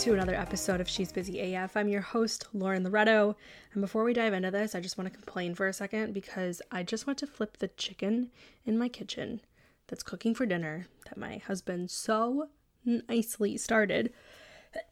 To 0.00 0.14
another 0.14 0.34
episode 0.34 0.80
of 0.80 0.88
She's 0.88 1.12
Busy 1.12 1.52
AF. 1.52 1.76
I'm 1.76 1.86
your 1.86 2.00
host, 2.00 2.46
Lauren 2.54 2.84
Loretto. 2.84 3.36
And 3.74 3.82
before 3.82 4.02
we 4.02 4.14
dive 4.14 4.32
into 4.32 4.50
this, 4.50 4.74
I 4.74 4.80
just 4.80 4.96
want 4.96 5.12
to 5.12 5.14
complain 5.14 5.54
for 5.54 5.68
a 5.68 5.74
second 5.74 6.14
because 6.14 6.62
I 6.72 6.82
just 6.84 7.06
want 7.06 7.18
to 7.18 7.26
flip 7.26 7.58
the 7.58 7.68
chicken 7.68 8.30
in 8.64 8.78
my 8.78 8.88
kitchen 8.88 9.42
that's 9.88 10.02
cooking 10.02 10.34
for 10.34 10.46
dinner 10.46 10.86
that 11.04 11.18
my 11.18 11.36
husband 11.36 11.90
so 11.90 12.48
nicely 12.86 13.58
started. 13.58 14.10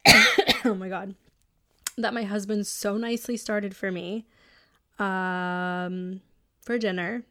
oh 0.63 0.75
my 0.75 0.89
god. 0.89 1.15
That 1.97 2.13
my 2.13 2.23
husband 2.23 2.67
so 2.67 2.95
nicely 2.95 3.35
started 3.35 3.75
for 3.75 3.91
me 3.91 4.27
um, 4.99 6.21
for 6.61 6.77
dinner. 6.77 7.23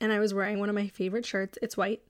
And 0.00 0.10
I 0.10 0.20
was 0.20 0.32
wearing 0.32 0.58
one 0.58 0.70
of 0.70 0.74
my 0.74 0.88
favorite 0.88 1.26
shirts. 1.26 1.58
It's 1.60 1.76
white 1.76 2.00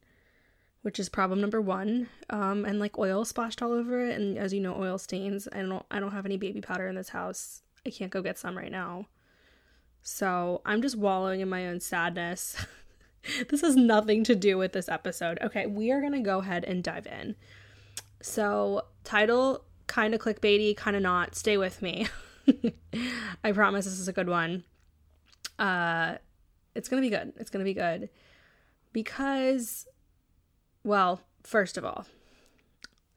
which 0.89 0.99
is 0.99 1.11
problem 1.11 1.39
number 1.39 1.61
one. 1.61 2.09
Um, 2.31 2.65
and 2.65 2.81
like 2.81 2.99
oil 2.99 3.27
splashed 3.27 3.61
all 3.61 3.73
over 3.73 4.07
it, 4.07 4.19
and 4.19 4.39
as 4.39 4.55
you 4.55 4.61
know, 4.61 4.75
oil 4.75 4.97
stains. 4.97 5.47
I 5.53 5.61
don't 5.61 5.85
I 5.91 6.01
don't 6.01 6.13
have 6.13 6.25
any 6.25 6.39
baby 6.39 6.63
powder 6.63 6.89
in 6.89 6.95
this 6.95 7.11
house. 7.11 7.61
I 7.85 7.91
can't 7.91 8.11
go 8.11 8.23
get 8.23 8.39
some 8.39 8.57
right 8.57 8.73
now. 8.73 9.05
So 10.01 10.63
I'm 10.65 10.81
just 10.81 10.97
wallowing 10.97 11.41
in 11.41 11.51
my 11.51 11.69
own 11.69 11.81
sadness. 11.81 12.65
this 13.51 13.61
has 13.61 13.77
nothing 13.77 14.25
to 14.25 14.35
do 14.35 14.57
with 14.57 14.73
this 14.73 14.89
episode. 14.89 15.39
Okay, 15.43 15.67
we 15.67 15.91
are 15.91 16.01
gonna 16.01 16.23
go 16.23 16.39
ahead 16.39 16.65
and 16.65 16.83
dive 16.83 17.07
in. 17.07 17.37
So 18.23 18.87
title 19.05 19.65
kind 19.89 20.15
of 20.15 20.23
clickbaity, 20.23 20.75
kind 20.75 20.97
of 20.97 21.03
not. 21.03 21.35
Stay 21.35 21.59
with 21.59 21.83
me. 21.83 22.07
I 23.45 23.53
promise 23.53 23.85
this 23.85 24.01
is 24.01 24.09
a 24.09 24.15
good 24.15 24.31
one. 24.31 24.65
Uh, 25.59 26.15
it's 26.75 26.89
gonna 26.89 27.03
be 27.03 27.11
good. 27.11 27.35
It's 27.37 27.51
gonna 27.51 27.65
be 27.65 27.75
good 27.75 28.09
because 28.95 29.87
well, 30.85 31.21
first 31.43 31.77
of 31.77 31.85
all, 31.85 32.07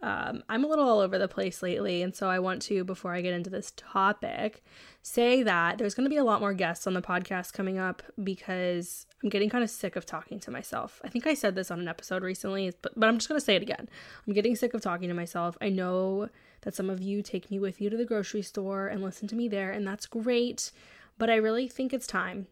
um, 0.03 0.43
I'm 0.49 0.63
a 0.63 0.67
little 0.67 0.89
all 0.89 0.99
over 0.99 1.19
the 1.19 1.27
place 1.27 1.61
lately, 1.61 2.01
and 2.01 2.15
so 2.15 2.27
I 2.27 2.39
want 2.39 2.63
to, 2.63 2.83
before 2.83 3.13
I 3.13 3.21
get 3.21 3.35
into 3.35 3.51
this 3.51 3.71
topic, 3.77 4.63
say 5.03 5.43
that 5.43 5.77
there's 5.77 5.93
going 5.93 6.05
to 6.05 6.09
be 6.09 6.17
a 6.17 6.23
lot 6.23 6.41
more 6.41 6.53
guests 6.53 6.87
on 6.87 6.95
the 6.95 7.03
podcast 7.03 7.53
coming 7.53 7.77
up 7.77 8.01
because 8.23 9.05
I'm 9.21 9.29
getting 9.29 9.49
kind 9.49 9.63
of 9.63 9.69
sick 9.69 9.95
of 9.95 10.07
talking 10.07 10.39
to 10.39 10.51
myself. 10.51 11.01
I 11.03 11.09
think 11.09 11.27
I 11.27 11.35
said 11.35 11.53
this 11.53 11.69
on 11.69 11.79
an 11.79 11.87
episode 11.87 12.23
recently, 12.23 12.73
but, 12.81 12.93
but 12.99 13.07
I'm 13.07 13.19
just 13.19 13.29
going 13.29 13.39
to 13.39 13.45
say 13.45 13.55
it 13.55 13.61
again. 13.61 13.87
I'm 14.25 14.33
getting 14.33 14.55
sick 14.55 14.73
of 14.73 14.81
talking 14.81 15.07
to 15.07 15.13
myself. 15.13 15.55
I 15.61 15.69
know 15.69 16.29
that 16.61 16.73
some 16.73 16.89
of 16.89 17.01
you 17.01 17.21
take 17.21 17.51
me 17.51 17.59
with 17.59 17.79
you 17.79 17.91
to 17.91 17.97
the 17.97 18.05
grocery 18.05 18.41
store 18.41 18.87
and 18.87 19.03
listen 19.03 19.27
to 19.27 19.35
me 19.35 19.47
there, 19.47 19.71
and 19.71 19.85
that's 19.85 20.07
great, 20.07 20.71
but 21.19 21.29
I 21.29 21.35
really 21.35 21.67
think 21.67 21.93
it's 21.93 22.07
time. 22.07 22.47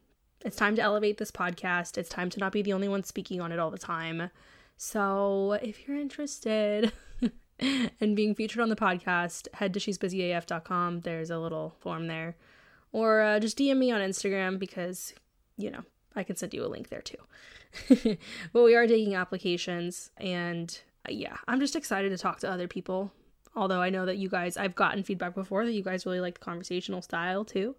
It's 0.45 0.55
time 0.55 0.75
to 0.75 0.83
elevate 0.83 1.17
this 1.17 1.31
podcast. 1.31 1.97
It's 1.97 2.09
time 2.09 2.29
to 2.29 2.39
not 2.39 2.51
be 2.51 2.61
the 2.61 2.73
only 2.73 2.87
one 2.87 3.03
speaking 3.03 3.41
on 3.41 3.51
it 3.51 3.59
all 3.59 3.71
the 3.71 3.77
time. 3.79 4.29
So 4.81 5.59
if 5.61 5.85
you're 5.85 5.97
interested 5.97 6.93
in 7.99 8.15
being 8.15 8.33
featured 8.33 8.61
on 8.61 8.69
the 8.69 8.77
podcast, 8.77 9.49
head 9.53 9.73
to 9.73 9.79
she'sbusyaf.com. 9.79 11.01
There's 11.01 11.29
a 11.29 11.37
little 11.37 11.75
form 11.81 12.07
there. 12.07 12.37
Or 12.93 13.19
uh, 13.19 13.39
just 13.41 13.57
DM 13.57 13.75
me 13.75 13.91
on 13.91 13.99
Instagram 13.99 14.57
because, 14.57 15.13
you 15.57 15.69
know, 15.69 15.83
I 16.15 16.23
can 16.23 16.37
send 16.37 16.53
you 16.53 16.63
a 16.63 16.67
link 16.67 16.87
there 16.87 17.01
too. 17.01 18.17
but 18.53 18.63
we 18.63 18.73
are 18.73 18.87
taking 18.87 19.15
applications 19.15 20.11
and 20.15 20.79
uh, 21.05 21.11
yeah, 21.11 21.35
I'm 21.45 21.59
just 21.59 21.75
excited 21.75 22.11
to 22.11 22.17
talk 22.17 22.39
to 22.39 22.49
other 22.49 22.69
people. 22.69 23.11
Although 23.57 23.81
I 23.81 23.89
know 23.89 24.05
that 24.05 24.17
you 24.17 24.29
guys, 24.29 24.55
I've 24.55 24.75
gotten 24.75 25.03
feedback 25.03 25.35
before 25.35 25.65
that 25.65 25.73
you 25.73 25.83
guys 25.83 26.05
really 26.05 26.21
like 26.21 26.35
the 26.39 26.45
conversational 26.45 27.01
style 27.01 27.43
too. 27.43 27.75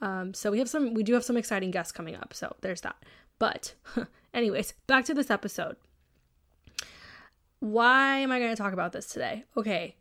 Um, 0.00 0.32
so 0.32 0.50
we 0.50 0.60
have 0.60 0.70
some, 0.70 0.94
we 0.94 1.02
do 1.02 1.12
have 1.12 1.24
some 1.24 1.36
exciting 1.36 1.72
guests 1.72 1.92
coming 1.92 2.16
up. 2.16 2.32
So 2.32 2.56
there's 2.62 2.80
that. 2.80 2.96
But, 3.38 3.74
anyways, 4.32 4.72
back 4.86 5.04
to 5.04 5.14
this 5.14 5.30
episode 5.30 5.76
why 7.60 8.18
am 8.18 8.32
I 8.32 8.38
going 8.38 8.54
to 8.54 8.60
talk 8.60 8.72
about 8.72 8.92
this 8.92 9.06
today? 9.06 9.44
Okay, 9.56 9.96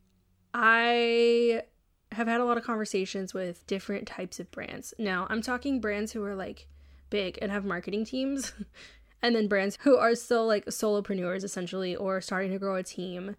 I 0.53 1.63
have 2.11 2.27
had 2.27 2.41
a 2.41 2.45
lot 2.45 2.57
of 2.57 2.63
conversations 2.63 3.33
with 3.33 3.65
different 3.67 4.07
types 4.07 4.39
of 4.39 4.49
brands. 4.51 4.93
Now, 4.97 5.27
I'm 5.29 5.41
talking 5.41 5.79
brands 5.79 6.11
who 6.11 6.23
are 6.23 6.35
like 6.35 6.67
big 7.09 7.37
and 7.41 7.51
have 7.51 7.65
marketing 7.65 8.05
teams, 8.05 8.53
and 9.21 9.35
then 9.35 9.47
brands 9.47 9.77
who 9.81 9.97
are 9.97 10.15
still 10.15 10.45
like 10.45 10.65
solopreneurs 10.65 11.43
essentially 11.43 11.95
or 11.95 12.21
starting 12.21 12.51
to 12.51 12.59
grow 12.59 12.75
a 12.75 12.83
team. 12.83 13.35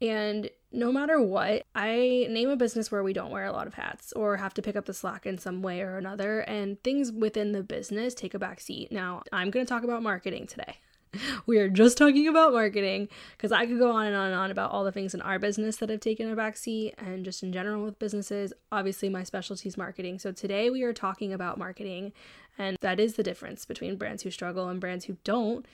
And 0.00 0.50
no 0.72 0.92
matter 0.92 1.20
what, 1.20 1.62
I 1.74 2.26
name 2.28 2.50
a 2.50 2.56
business 2.56 2.90
where 2.90 3.02
we 3.02 3.14
don't 3.14 3.30
wear 3.30 3.46
a 3.46 3.52
lot 3.52 3.66
of 3.66 3.74
hats 3.74 4.12
or 4.12 4.36
have 4.36 4.52
to 4.54 4.62
pick 4.62 4.76
up 4.76 4.84
the 4.84 4.92
slack 4.92 5.24
in 5.24 5.38
some 5.38 5.62
way 5.62 5.80
or 5.80 5.96
another, 5.96 6.40
and 6.40 6.82
things 6.82 7.10
within 7.10 7.52
the 7.52 7.62
business 7.62 8.14
take 8.14 8.34
a 8.34 8.38
back 8.38 8.60
seat. 8.60 8.92
Now, 8.92 9.22
I'm 9.32 9.50
going 9.50 9.64
to 9.64 9.68
talk 9.68 9.84
about 9.84 10.02
marketing 10.02 10.46
today. 10.46 10.76
we 11.46 11.58
are 11.58 11.68
just 11.68 11.98
talking 11.98 12.28
about 12.28 12.52
marketing 12.52 13.08
because 13.36 13.52
I 13.52 13.66
could 13.66 13.78
go 13.78 13.90
on 13.90 14.06
and 14.06 14.16
on 14.16 14.26
and 14.26 14.34
on 14.34 14.50
about 14.50 14.70
all 14.70 14.84
the 14.84 14.92
things 14.92 15.14
in 15.14 15.22
our 15.22 15.38
business 15.38 15.76
that 15.76 15.90
have 15.90 16.00
taken 16.00 16.30
a 16.30 16.36
backseat 16.36 16.94
and 16.98 17.24
just 17.24 17.42
in 17.42 17.52
general 17.52 17.84
with 17.84 17.98
businesses. 17.98 18.52
Obviously, 18.72 19.08
my 19.08 19.22
specialty 19.22 19.68
is 19.68 19.76
marketing. 19.76 20.18
So 20.18 20.32
today 20.32 20.70
we 20.70 20.82
are 20.82 20.92
talking 20.92 21.32
about 21.32 21.58
marketing, 21.58 22.12
and 22.58 22.76
that 22.80 23.00
is 23.00 23.14
the 23.14 23.22
difference 23.22 23.64
between 23.64 23.96
brands 23.96 24.22
who 24.22 24.30
struggle 24.30 24.68
and 24.68 24.80
brands 24.80 25.04
who 25.04 25.16
don't. 25.24 25.66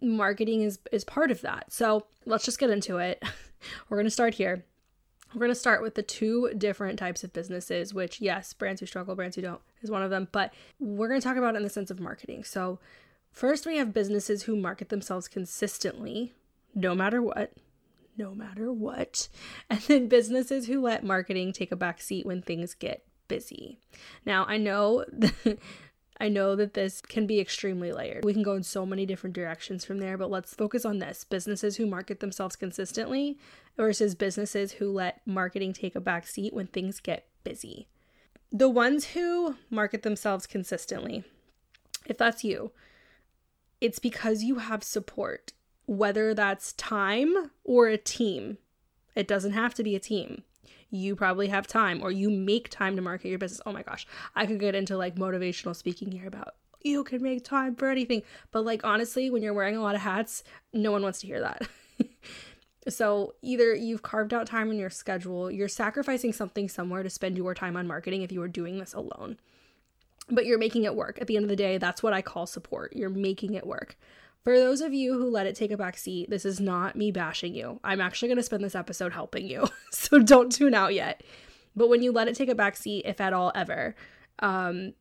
Marketing 0.00 0.62
is 0.62 0.78
is 0.92 1.04
part 1.04 1.30
of 1.30 1.40
that. 1.40 1.72
So 1.72 2.06
let's 2.24 2.44
just 2.44 2.58
get 2.58 2.70
into 2.70 2.98
it. 2.98 3.22
We're 3.88 3.96
gonna 3.96 4.10
start 4.10 4.34
here. 4.34 4.64
We're 5.34 5.40
going 5.40 5.50
to 5.50 5.54
start 5.56 5.82
with 5.82 5.96
the 5.96 6.02
two 6.02 6.52
different 6.56 6.98
types 6.98 7.24
of 7.24 7.32
businesses, 7.32 7.92
which, 7.92 8.20
yes, 8.20 8.54
brands 8.54 8.80
who 8.80 8.86
struggle, 8.86 9.14
brands 9.14 9.36
who 9.36 9.42
don't 9.42 9.60
is 9.82 9.90
one 9.90 10.02
of 10.02 10.08
them, 10.08 10.28
but 10.32 10.54
we're 10.78 11.08
going 11.08 11.20
to 11.20 11.26
talk 11.26 11.36
about 11.36 11.54
it 11.54 11.58
in 11.58 11.62
the 11.62 11.68
sense 11.68 11.90
of 11.90 12.00
marketing. 12.00 12.44
So, 12.44 12.78
First, 13.36 13.66
we 13.66 13.76
have 13.76 13.92
businesses 13.92 14.44
who 14.44 14.56
market 14.56 14.88
themselves 14.88 15.28
consistently, 15.28 16.32
no 16.74 16.94
matter 16.94 17.20
what, 17.20 17.52
no 18.16 18.34
matter 18.34 18.72
what. 18.72 19.28
And 19.68 19.78
then 19.80 20.08
businesses 20.08 20.66
who 20.66 20.80
let 20.80 21.04
marketing 21.04 21.52
take 21.52 21.70
a 21.70 21.76
back 21.76 22.00
seat 22.00 22.24
when 22.24 22.40
things 22.40 22.72
get 22.72 23.04
busy. 23.28 23.78
Now, 24.24 24.46
I 24.48 24.56
know 24.56 25.04
I 26.18 26.30
know 26.30 26.56
that 26.56 26.72
this 26.72 27.02
can 27.02 27.26
be 27.26 27.38
extremely 27.38 27.92
layered. 27.92 28.24
We 28.24 28.32
can 28.32 28.42
go 28.42 28.54
in 28.54 28.62
so 28.62 28.86
many 28.86 29.04
different 29.04 29.36
directions 29.36 29.84
from 29.84 29.98
there, 29.98 30.16
but 30.16 30.30
let's 30.30 30.54
focus 30.54 30.86
on 30.86 30.98
this. 30.98 31.22
Businesses 31.22 31.76
who 31.76 31.84
market 31.84 32.20
themselves 32.20 32.56
consistently 32.56 33.38
versus 33.76 34.14
businesses 34.14 34.72
who 34.72 34.90
let 34.90 35.20
marketing 35.26 35.74
take 35.74 35.94
a 35.94 36.00
back 36.00 36.26
seat 36.26 36.54
when 36.54 36.68
things 36.68 37.00
get 37.00 37.26
busy. 37.44 37.86
The 38.50 38.70
ones 38.70 39.08
who 39.08 39.56
market 39.68 40.04
themselves 40.04 40.46
consistently, 40.46 41.22
if 42.06 42.16
that's 42.16 42.42
you, 42.42 42.72
it's 43.80 43.98
because 43.98 44.42
you 44.42 44.56
have 44.56 44.82
support, 44.82 45.52
whether 45.86 46.34
that's 46.34 46.72
time 46.74 47.50
or 47.64 47.88
a 47.88 47.98
team. 47.98 48.58
It 49.14 49.28
doesn't 49.28 49.52
have 49.52 49.74
to 49.74 49.82
be 49.82 49.94
a 49.96 50.00
team. 50.00 50.42
You 50.90 51.16
probably 51.16 51.48
have 51.48 51.66
time 51.66 52.02
or 52.02 52.10
you 52.10 52.30
make 52.30 52.68
time 52.68 52.96
to 52.96 53.02
market 53.02 53.28
your 53.28 53.38
business. 53.38 53.60
Oh 53.66 53.72
my 53.72 53.82
gosh, 53.82 54.06
I 54.34 54.46
could 54.46 54.60
get 54.60 54.74
into 54.74 54.96
like 54.96 55.16
motivational 55.16 55.74
speaking 55.74 56.12
here 56.12 56.26
about 56.26 56.54
you 56.82 57.02
can 57.04 57.22
make 57.22 57.44
time 57.44 57.74
for 57.74 57.88
anything. 57.88 58.22
But 58.52 58.64
like 58.64 58.84
honestly, 58.84 59.30
when 59.30 59.42
you're 59.42 59.54
wearing 59.54 59.76
a 59.76 59.82
lot 59.82 59.94
of 59.94 60.00
hats, 60.02 60.44
no 60.72 60.92
one 60.92 61.02
wants 61.02 61.20
to 61.20 61.26
hear 61.26 61.40
that. 61.40 61.68
so 62.88 63.34
either 63.42 63.74
you've 63.74 64.02
carved 64.02 64.32
out 64.32 64.46
time 64.46 64.70
in 64.70 64.78
your 64.78 64.90
schedule, 64.90 65.50
you're 65.50 65.68
sacrificing 65.68 66.32
something 66.32 66.68
somewhere 66.68 67.02
to 67.02 67.10
spend 67.10 67.36
your 67.36 67.54
time 67.54 67.76
on 67.76 67.86
marketing 67.86 68.22
if 68.22 68.30
you 68.30 68.40
were 68.40 68.48
doing 68.48 68.78
this 68.78 68.94
alone 68.94 69.38
but 70.28 70.46
you're 70.46 70.58
making 70.58 70.84
it 70.84 70.94
work. 70.94 71.18
At 71.20 71.26
the 71.26 71.36
end 71.36 71.44
of 71.44 71.48
the 71.48 71.56
day, 71.56 71.78
that's 71.78 72.02
what 72.02 72.12
I 72.12 72.22
call 72.22 72.46
support. 72.46 72.94
You're 72.94 73.10
making 73.10 73.54
it 73.54 73.66
work. 73.66 73.96
For 74.42 74.58
those 74.58 74.80
of 74.80 74.94
you 74.94 75.14
who 75.14 75.28
let 75.28 75.46
it 75.46 75.56
take 75.56 75.72
a 75.72 75.76
back 75.76 75.98
seat, 75.98 76.30
this 76.30 76.44
is 76.44 76.60
not 76.60 76.94
me 76.94 77.10
bashing 77.10 77.54
you. 77.54 77.80
I'm 77.82 78.00
actually 78.00 78.28
going 78.28 78.36
to 78.36 78.44
spend 78.44 78.62
this 78.62 78.76
episode 78.76 79.12
helping 79.12 79.46
you. 79.48 79.68
so 79.90 80.20
don't 80.20 80.52
tune 80.52 80.74
out 80.74 80.94
yet. 80.94 81.22
But 81.74 81.88
when 81.88 82.02
you 82.02 82.12
let 82.12 82.28
it 82.28 82.36
take 82.36 82.48
a 82.48 82.54
back 82.54 82.76
seat, 82.76 83.04
if 83.06 83.20
at 83.20 83.32
all 83.32 83.52
ever, 83.54 83.94
um, 84.38 84.94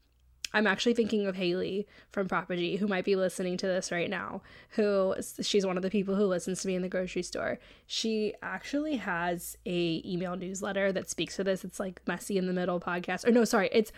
I'm 0.56 0.68
actually 0.68 0.94
thinking 0.94 1.28
of 1.28 1.36
Haley 1.36 1.86
from 2.14 2.30
Propagy, 2.30 2.80
who 2.80 2.88
might 2.88 3.04
be 3.04 3.18
listening 3.18 3.58
to 3.58 3.68
this 3.68 3.92
right 3.92 4.10
now, 4.10 4.42
who 4.70 5.14
she's 5.42 5.66
one 5.66 5.76
of 5.76 5.84
the 5.84 5.90
people 5.90 6.16
who 6.16 6.24
listens 6.24 6.62
to 6.62 6.68
me 6.70 6.76
in 6.76 6.82
the 6.82 6.88
grocery 6.88 7.24
store. 7.24 7.60
She 7.88 8.34
actually 8.42 8.96
has 8.96 9.58
a 9.66 10.02
email 10.06 10.38
newsletter 10.38 10.94
that 10.94 11.10
speaks 11.10 11.36
to 11.36 11.44
this. 11.44 11.66
It's 11.66 11.78
like 11.78 12.00
Messy 12.08 12.38
in 12.38 12.48
the 12.48 12.54
Middle 12.54 12.80
podcast. 12.80 13.28
Or 13.28 13.32
no, 13.32 13.44
sorry, 13.44 13.68
it's 13.74 13.92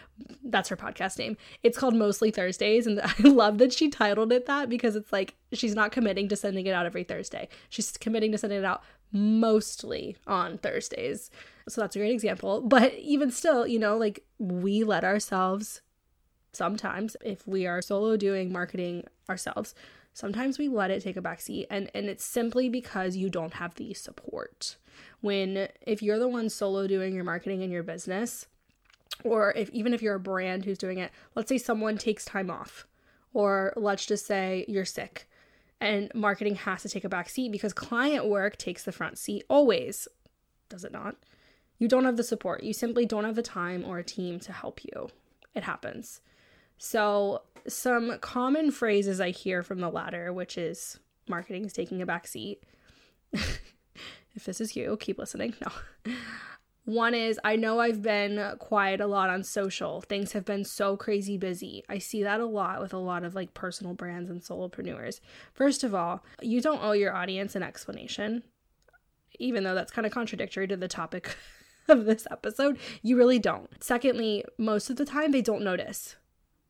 that's 0.43 0.69
her 0.69 0.75
podcast 0.75 1.19
name. 1.19 1.37
It's 1.61 1.77
called 1.77 1.93
Mostly 1.93 2.31
Thursdays. 2.31 2.87
And 2.87 3.01
I 3.03 3.13
love 3.21 3.59
that 3.59 3.71
she 3.71 3.87
titled 3.87 4.31
it 4.31 4.47
that 4.47 4.67
because 4.67 4.95
it's 4.95 5.13
like 5.13 5.35
she's 5.53 5.75
not 5.75 5.91
committing 5.91 6.27
to 6.29 6.35
sending 6.35 6.65
it 6.65 6.73
out 6.73 6.87
every 6.87 7.03
Thursday. 7.03 7.49
She's 7.69 7.91
committing 7.97 8.31
to 8.31 8.37
sending 8.39 8.57
it 8.57 8.65
out 8.65 8.81
mostly 9.11 10.17
on 10.25 10.57
Thursdays. 10.57 11.29
So 11.69 11.81
that's 11.81 11.95
a 11.95 11.99
great 11.99 12.13
example. 12.13 12.61
But 12.61 12.95
even 12.95 13.29
still, 13.29 13.67
you 13.67 13.77
know, 13.77 13.95
like 13.95 14.25
we 14.39 14.83
let 14.83 15.03
ourselves 15.03 15.81
sometimes 16.57 17.15
if 17.23 17.47
we 17.47 17.65
are 17.65 17.81
solo 17.81 18.17
doing 18.17 18.51
marketing 18.51 19.03
ourselves 19.29 19.75
sometimes 20.13 20.57
we 20.57 20.67
let 20.67 20.91
it 20.91 21.03
take 21.03 21.17
a 21.17 21.21
backseat 21.21 21.65
and 21.69 21.89
and 21.93 22.07
it's 22.07 22.23
simply 22.23 22.67
because 22.69 23.15
you 23.15 23.29
don't 23.29 23.53
have 23.53 23.75
the 23.75 23.93
support 23.93 24.75
when 25.21 25.67
if 25.81 26.01
you're 26.01 26.19
the 26.19 26.27
one 26.27 26.49
solo 26.49 26.87
doing 26.87 27.13
your 27.13 27.23
marketing 27.23 27.61
in 27.61 27.71
your 27.71 27.83
business 27.83 28.47
or 29.23 29.53
if 29.55 29.69
even 29.69 29.93
if 29.93 30.01
you're 30.01 30.15
a 30.15 30.19
brand 30.19 30.65
who's 30.65 30.77
doing 30.77 30.97
it 30.97 31.11
let's 31.35 31.49
say 31.49 31.57
someone 31.57 31.97
takes 31.97 32.25
time 32.25 32.49
off 32.49 32.87
or 33.33 33.73
let's 33.75 34.05
just 34.05 34.25
say 34.25 34.65
you're 34.67 34.85
sick 34.85 35.29
and 35.79 36.11
marketing 36.15 36.55
has 36.55 36.81
to 36.81 36.89
take 36.89 37.03
a 37.03 37.09
back 37.09 37.29
seat 37.29 37.51
because 37.51 37.71
client 37.71 38.25
work 38.25 38.57
takes 38.57 38.83
the 38.83 38.91
front 38.91 39.17
seat 39.17 39.43
always 39.47 40.07
does 40.69 40.83
it 40.83 40.91
not? 40.91 41.15
You 41.79 41.87
don't 41.87 42.05
have 42.05 42.17
the 42.17 42.23
support. 42.23 42.63
You 42.63 42.73
simply 42.73 43.05
don't 43.05 43.23
have 43.23 43.35
the 43.35 43.41
time 43.43 43.83
or 43.85 43.99
a 43.99 44.03
team 44.03 44.39
to 44.41 44.51
help 44.51 44.83
you. 44.83 45.09
It 45.53 45.63
happens. 45.63 46.21
So, 46.77 47.41
some 47.67 48.17
common 48.19 48.71
phrases 48.71 49.19
I 49.19 49.31
hear 49.31 49.63
from 49.63 49.79
the 49.79 49.89
latter, 49.89 50.31
which 50.31 50.57
is 50.57 50.99
marketing 51.27 51.65
is 51.65 51.73
taking 51.73 52.01
a 52.01 52.05
back 52.05 52.27
seat. 52.27 52.63
if 53.33 54.45
this 54.45 54.61
is 54.61 54.75
you, 54.75 54.97
keep 54.99 55.17
listening. 55.17 55.55
No. 55.61 56.13
One 56.87 57.13
is 57.13 57.37
I 57.43 57.57
know 57.57 57.81
I've 57.81 58.01
been 58.01 58.55
quiet 58.59 59.01
a 59.01 59.07
lot 59.07 59.29
on 59.29 59.43
social. 59.43 59.99
Things 59.99 60.31
have 60.31 60.45
been 60.45 60.63
so 60.63 60.95
crazy 60.95 61.37
busy. 61.37 61.83
I 61.89 61.97
see 61.97 62.23
that 62.23 62.39
a 62.39 62.45
lot 62.45 62.79
with 62.79 62.93
a 62.93 62.97
lot 62.97 63.25
of 63.25 63.35
like 63.35 63.53
personal 63.53 63.93
brands 63.93 64.29
and 64.29 64.41
solopreneurs. 64.41 65.19
First 65.53 65.83
of 65.83 65.93
all, 65.93 66.23
you 66.41 66.61
don't 66.61 66.81
owe 66.81 66.93
your 66.93 67.13
audience 67.13 67.57
an 67.57 67.63
explanation, 67.63 68.43
even 69.37 69.65
though 69.65 69.75
that's 69.75 69.91
kind 69.91 70.05
of 70.05 70.13
contradictory 70.13 70.65
to 70.69 70.77
the 70.77 70.87
topic 70.87 71.35
of 71.89 72.05
this 72.05 72.25
episode. 72.31 72.79
You 73.01 73.17
really 73.17 73.37
don't. 73.39 73.69
Secondly, 73.83 74.45
most 74.57 74.89
of 74.89 74.95
the 74.95 75.03
time 75.03 75.31
they 75.31 75.41
don't 75.41 75.65
notice. 75.65 76.15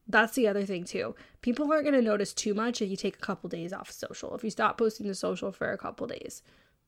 That's 0.07 0.35
the 0.35 0.47
other 0.47 0.65
thing 0.65 0.85
too. 0.85 1.15
People 1.41 1.71
aren't 1.71 1.83
going 1.83 1.95
to 1.95 2.01
notice 2.01 2.33
too 2.33 2.53
much 2.53 2.81
if 2.81 2.89
you 2.89 2.95
take 2.95 3.15
a 3.15 3.19
couple 3.19 3.49
days 3.49 3.73
off 3.73 3.91
social. 3.91 4.35
If 4.35 4.43
you 4.43 4.49
stop 4.49 4.77
posting 4.77 5.05
to 5.07 5.15
social 5.15 5.51
for 5.51 5.71
a 5.71 5.77
couple 5.77 6.07
days 6.07 6.41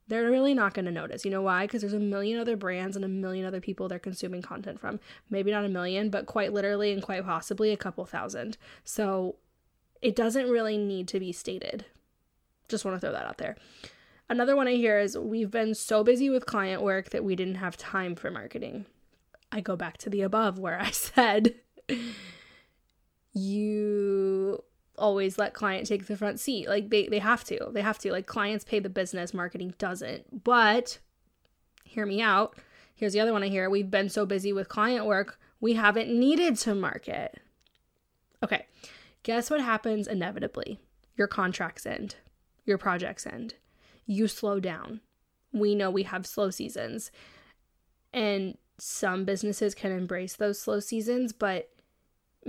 they're 0.10 0.30
really 0.30 0.56
not 0.56 0.74
going 0.74 0.86
to 0.86 0.92
notice. 0.92 1.24
You 1.24 1.32
know 1.32 1.44
why? 1.44 1.66
Because 1.66 1.82
there's 1.82 1.94
a 1.94 2.00
million 2.00 2.40
other 2.40 2.58
brands 2.58 2.96
and 2.96 3.06
a 3.06 3.08
million 3.08 3.46
other 3.46 3.62
people 3.62 3.88
they're 3.88 4.00
consuming 4.00 4.42
content 4.42 4.80
from. 4.80 5.00
Maybe 5.30 5.52
not 5.52 5.66
a 5.66 5.70
million, 5.70 6.10
but 6.10 6.26
quite 6.26 6.52
literally 6.52 6.92
and 6.92 7.02
quite 7.02 7.24
possibly 7.24 7.72
a 7.72 7.78
couple 7.78 8.04
thousand. 8.06 8.58
So 8.84 9.36
it 10.02 10.16
doesn't 10.16 10.50
really 10.50 10.78
need 10.78 11.08
to 11.10 11.20
be 11.20 11.32
stated. 11.32 11.86
Just 12.68 12.86
want 12.86 12.96
to 12.96 13.00
throw 13.00 13.12
that 13.12 13.28
out 13.28 13.38
there. 13.38 13.56
Another 14.28 14.56
one 14.56 14.68
I 14.68 14.74
hear 14.74 15.00
is 15.00 15.18
we've 15.18 15.52
been 15.52 15.76
so 15.76 16.04
busy 16.04 16.30
with 16.30 16.46
client 16.46 16.82
work 16.82 17.12
that 17.12 17.24
we 17.24 17.36
didn't 17.36 17.56
have 17.56 17.78
time 17.78 18.16
for 18.16 18.32
marketing. 18.32 18.86
I 19.52 19.62
go 19.62 19.76
back 19.76 19.98
to 20.00 20.10
the 20.10 20.22
above 20.24 20.58
where 20.58 20.80
I 20.80 20.90
said 20.92 21.54
you 23.34 24.64
always 24.98 25.38
let 25.38 25.54
client 25.54 25.88
take 25.88 26.08
the 26.08 26.18
front 26.18 26.40
seat. 26.40 26.68
Like 26.68 26.90
they 26.90 27.08
they 27.08 27.20
have 27.20 27.44
to. 27.46 27.70
They 27.72 27.82
have 27.82 28.00
to. 28.00 28.12
Like 28.12 28.26
clients 28.26 28.66
pay 28.66 28.80
the 28.80 28.90
business, 28.90 29.34
marketing 29.34 29.74
doesn't. 29.78 30.44
But 30.44 31.00
hear 31.84 32.06
me 32.06 32.22
out. 32.22 32.58
Here's 32.96 33.14
the 33.14 33.22
other 33.22 33.32
one 33.32 33.44
I 33.44 33.48
hear. 33.48 33.70
We've 33.70 33.90
been 33.90 34.10
so 34.10 34.26
busy 34.26 34.52
with 34.52 34.68
client 34.68 35.06
work, 35.06 35.40
we 35.62 35.74
haven't 35.74 36.10
needed 36.10 36.58
to 36.58 36.76
market. 36.76 37.40
Okay. 38.44 38.66
Guess 39.24 39.50
what 39.50 39.62
happens 39.62 40.08
inevitably? 40.08 40.80
Your 41.16 41.28
contracts 41.28 41.86
end. 41.86 42.16
Your 42.66 42.78
projects 42.78 43.26
end. 43.26 43.56
You 44.06 44.28
slow 44.28 44.60
down. 44.60 45.02
We 45.52 45.76
know 45.76 45.90
we 45.90 46.04
have 46.04 46.26
slow 46.26 46.50
seasons. 46.50 47.12
And 48.14 48.58
some 48.78 49.26
businesses 49.26 49.76
can 49.76 49.92
embrace 49.92 50.36
those 50.36 50.60
slow 50.60 50.80
seasons, 50.80 51.34
but 51.34 51.70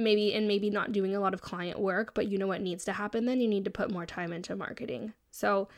maybe 0.01 0.35
and 0.35 0.49
maybe 0.49 0.71
not 0.71 0.93
doing 0.93 1.15
a 1.15 1.21
lot 1.21 1.35
of 1.35 1.43
client 1.43 1.79
work, 1.79 2.15
but 2.15 2.29
you 2.29 2.39
know 2.39 2.47
what 2.47 2.61
needs 2.61 2.85
to 2.85 2.93
happen 2.93 3.27
then? 3.27 3.41
You 3.41 3.49
need 3.49 3.65
to 3.65 3.71
put 3.71 3.91
more 3.91 4.07
time 4.07 4.33
into 4.33 4.57
marketing. 4.57 5.13
So 5.31 5.69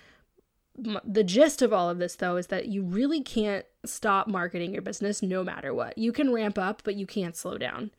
the 0.76 1.24
gist 1.24 1.60
of 1.60 1.72
all 1.72 1.90
of 1.90 1.98
this 1.98 2.16
though 2.16 2.36
is 2.36 2.46
that 2.46 2.66
you 2.66 2.82
really 2.82 3.22
can't 3.22 3.66
stop 3.84 4.26
marketing 4.26 4.72
your 4.72 4.82
business 4.82 5.22
no 5.22 5.44
matter 5.44 5.74
what. 5.74 5.98
You 5.98 6.12
can 6.12 6.32
ramp 6.32 6.58
up, 6.58 6.82
but 6.84 6.94
you 6.94 7.06
can't 7.06 7.36
slow 7.36 7.58
down. 7.58 7.90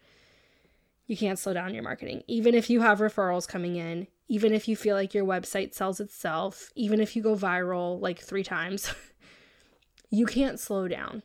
You 1.05 1.17
can't 1.17 1.37
slow 1.37 1.53
down 1.53 1.73
your 1.73 1.83
marketing. 1.83 2.23
Even 2.27 2.55
if 2.55 2.69
you 2.69 2.81
have 2.81 2.99
referrals 2.99 3.47
coming 3.47 3.75
in, 3.75 4.07
even 4.27 4.53
if 4.53 4.67
you 4.67 4.75
feel 4.75 4.95
like 4.95 5.13
your 5.13 5.25
website 5.25 5.73
sells 5.73 5.99
itself, 5.99 6.71
even 6.75 6.99
if 6.99 7.15
you 7.15 7.21
go 7.21 7.35
viral 7.35 8.01
like 8.01 8.19
3 8.19 8.41
times, 8.43 8.93
you 10.09 10.25
can't 10.25 10.59
slow 10.59 10.87
down. 10.87 11.21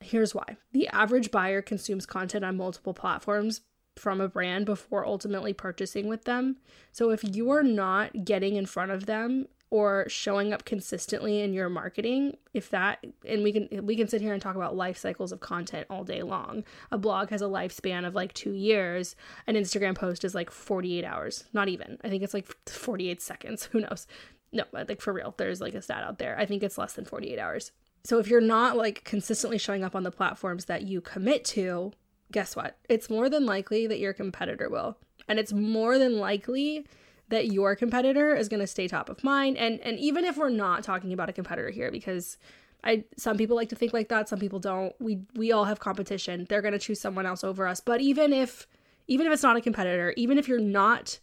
Here's 0.00 0.34
why. 0.34 0.56
The 0.72 0.88
average 0.88 1.30
buyer 1.30 1.62
consumes 1.62 2.06
content 2.06 2.44
on 2.44 2.56
multiple 2.56 2.92
platforms 2.92 3.62
from 3.96 4.20
a 4.20 4.28
brand 4.28 4.66
before 4.66 5.06
ultimately 5.06 5.52
purchasing 5.52 6.08
with 6.08 6.24
them. 6.24 6.56
So 6.92 7.10
if 7.10 7.22
you 7.24 7.50
are 7.50 7.62
not 7.62 8.24
getting 8.24 8.56
in 8.56 8.66
front 8.66 8.90
of 8.90 9.06
them 9.06 9.46
or 9.70 10.06
showing 10.08 10.52
up 10.52 10.64
consistently 10.64 11.40
in 11.40 11.54
your 11.54 11.68
marketing, 11.68 12.36
if 12.52 12.68
that 12.70 13.04
and 13.26 13.42
we 13.42 13.52
can 13.52 13.86
we 13.86 13.96
can 13.96 14.08
sit 14.08 14.20
here 14.20 14.32
and 14.32 14.42
talk 14.42 14.56
about 14.56 14.76
life 14.76 14.98
cycles 14.98 15.32
of 15.32 15.40
content 15.40 15.86
all 15.88 16.04
day 16.04 16.22
long. 16.22 16.64
A 16.90 16.98
blog 16.98 17.30
has 17.30 17.42
a 17.42 17.46
lifespan 17.46 18.06
of 18.06 18.14
like 18.14 18.34
2 18.34 18.52
years, 18.52 19.16
an 19.46 19.54
Instagram 19.54 19.94
post 19.94 20.24
is 20.24 20.34
like 20.34 20.50
48 20.50 21.04
hours. 21.04 21.44
Not 21.52 21.68
even. 21.68 21.98
I 22.04 22.08
think 22.08 22.22
it's 22.22 22.34
like 22.34 22.54
48 22.68 23.22
seconds, 23.22 23.64
who 23.72 23.80
knows. 23.80 24.06
No, 24.52 24.64
like 24.72 25.00
for 25.00 25.14
real, 25.14 25.34
there's 25.38 25.62
like 25.62 25.74
a 25.74 25.80
stat 25.80 26.04
out 26.04 26.18
there. 26.18 26.38
I 26.38 26.44
think 26.44 26.62
it's 26.62 26.76
less 26.76 26.92
than 26.92 27.06
48 27.06 27.38
hours. 27.38 27.72
So 28.04 28.18
if 28.18 28.28
you're 28.28 28.40
not 28.40 28.76
like 28.76 29.04
consistently 29.04 29.58
showing 29.58 29.84
up 29.84 29.94
on 29.94 30.02
the 30.02 30.10
platforms 30.10 30.66
that 30.66 30.82
you 30.82 31.00
commit 31.00 31.44
to, 31.46 31.92
guess 32.32 32.56
what? 32.56 32.78
It's 32.88 33.08
more 33.08 33.28
than 33.28 33.46
likely 33.46 33.86
that 33.86 33.98
your 33.98 34.12
competitor 34.12 34.68
will. 34.68 34.98
And 35.28 35.38
it's 35.38 35.52
more 35.52 35.98
than 35.98 36.18
likely 36.18 36.86
that 37.28 37.52
your 37.52 37.76
competitor 37.76 38.34
is 38.34 38.48
going 38.48 38.60
to 38.60 38.66
stay 38.66 38.88
top 38.88 39.08
of 39.08 39.24
mind 39.24 39.56
and 39.56 39.80
and 39.80 39.98
even 39.98 40.24
if 40.24 40.36
we're 40.36 40.50
not 40.50 40.84
talking 40.84 41.12
about 41.12 41.30
a 41.30 41.32
competitor 41.32 41.70
here 41.70 41.90
because 41.90 42.36
I 42.84 43.04
some 43.16 43.36
people 43.36 43.56
like 43.56 43.68
to 43.68 43.76
think 43.76 43.92
like 43.92 44.08
that, 44.08 44.28
some 44.28 44.38
people 44.38 44.58
don't. 44.58 44.94
We 44.98 45.20
we 45.34 45.52
all 45.52 45.64
have 45.64 45.78
competition. 45.78 46.46
They're 46.48 46.62
going 46.62 46.72
to 46.72 46.78
choose 46.78 47.00
someone 47.00 47.26
else 47.26 47.44
over 47.44 47.66
us. 47.66 47.80
But 47.80 48.00
even 48.00 48.32
if 48.32 48.66
even 49.06 49.26
if 49.26 49.32
it's 49.32 49.42
not 49.42 49.56
a 49.56 49.60
competitor, 49.60 50.12
even 50.16 50.38
if 50.38 50.48
you're 50.48 50.58
not 50.58 51.18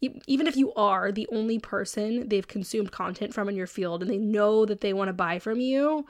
even 0.00 0.46
if 0.46 0.56
you 0.56 0.74
are 0.74 1.10
the 1.10 1.26
only 1.32 1.58
person 1.58 2.28
they've 2.28 2.46
consumed 2.46 2.92
content 2.92 3.32
from 3.32 3.48
in 3.48 3.56
your 3.56 3.66
field 3.66 4.02
and 4.02 4.10
they 4.10 4.18
know 4.18 4.66
that 4.66 4.82
they 4.82 4.92
want 4.92 5.08
to 5.08 5.14
buy 5.14 5.38
from 5.38 5.58
you, 5.58 6.04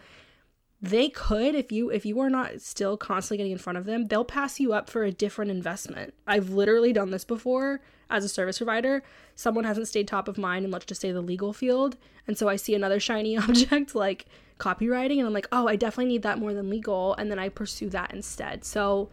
they 0.81 1.09
could 1.09 1.55
if 1.55 1.73
you 1.73 1.91
if 1.91 2.05
you 2.05 2.21
are 2.21 2.29
not 2.29 2.61
still 2.61 2.97
constantly 2.97 3.39
getting 3.39 3.53
in 3.53 3.59
front 3.59 3.79
of 3.79 3.87
them 3.87 4.07
they'll 4.07 4.25
pass 4.25 4.61
you 4.61 4.73
up 4.73 4.91
for 4.91 5.05
a 5.05 5.13
different 5.13 5.51
investment. 5.51 6.13
I've 6.27 6.51
literally 6.51 6.93
done 6.93 7.11
this 7.11 7.25
before 7.25 7.81
as 8.11 8.25
a 8.25 8.29
service 8.29 8.59
provider. 8.59 9.03
Someone 9.35 9.65
hasn't 9.65 9.89
stayed 9.89 10.07
top 10.07 10.29
of 10.29 10.39
mind 10.39 10.65
in 10.65 10.71
let's 10.71 10.85
just 10.85 11.01
say 11.01 11.13
the 11.13 11.21
legal 11.21 11.53
field. 11.53 11.97
And 12.27 12.37
so 12.37 12.49
i 12.49 12.57
see 12.57 12.75
another 12.75 13.01
shiny 13.01 13.37
object 13.39 13.95
like 13.95 14.27
copywriting 14.59 15.19
and 15.19 15.27
i'm 15.27 15.35
like 15.35 15.49
oh 15.53 15.69
i 15.69 15.77
definitely 15.77 16.13
need 16.13 16.23
that 16.23 16.39
more 16.39 16.53
than 16.53 16.69
legal. 16.69 17.15
And 17.15 17.31
then 17.31 17.39
i 17.39 17.49
pursue 17.49 17.89
that 17.91 18.13
instead. 18.13 18.65
So 18.65 19.09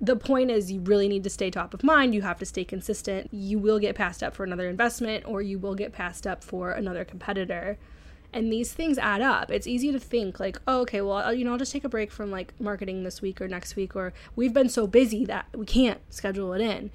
the 0.00 0.14
point 0.14 0.52
is 0.52 0.70
you 0.70 0.80
really 0.80 1.08
need 1.08 1.24
to 1.24 1.30
stay 1.30 1.50
top 1.50 1.74
of 1.74 1.82
mind. 1.82 2.14
You 2.14 2.22
have 2.22 2.38
to 2.38 2.46
stay 2.46 2.64
consistent. 2.64 3.34
You 3.34 3.58
will 3.58 3.80
get 3.80 3.96
passed 3.96 4.22
up 4.22 4.32
for 4.32 4.44
another 4.44 4.68
investment 4.68 5.24
or 5.26 5.42
you 5.42 5.58
will 5.58 5.74
get 5.74 5.92
passed 5.92 6.24
up 6.24 6.44
for 6.44 6.70
another 6.70 7.04
competitor 7.04 7.78
and 8.32 8.52
these 8.52 8.72
things 8.72 8.98
add 8.98 9.22
up. 9.22 9.50
It's 9.50 9.66
easy 9.66 9.92
to 9.92 9.98
think 9.98 10.38
like 10.38 10.58
oh, 10.66 10.80
okay 10.80 11.00
well 11.00 11.18
I'll, 11.18 11.34
you 11.34 11.44
know 11.44 11.52
i'll 11.52 11.58
just 11.58 11.72
take 11.72 11.84
a 11.84 11.88
break 11.88 12.10
from 12.10 12.30
like 12.30 12.58
marketing 12.60 13.04
this 13.04 13.22
week 13.22 13.40
or 13.40 13.48
next 13.48 13.76
week 13.76 13.96
or 13.96 14.12
we've 14.36 14.52
been 14.52 14.68
so 14.68 14.86
busy 14.86 15.24
that 15.26 15.46
we 15.54 15.66
can't 15.66 16.00
schedule 16.10 16.52
it 16.52 16.60
in. 16.60 16.90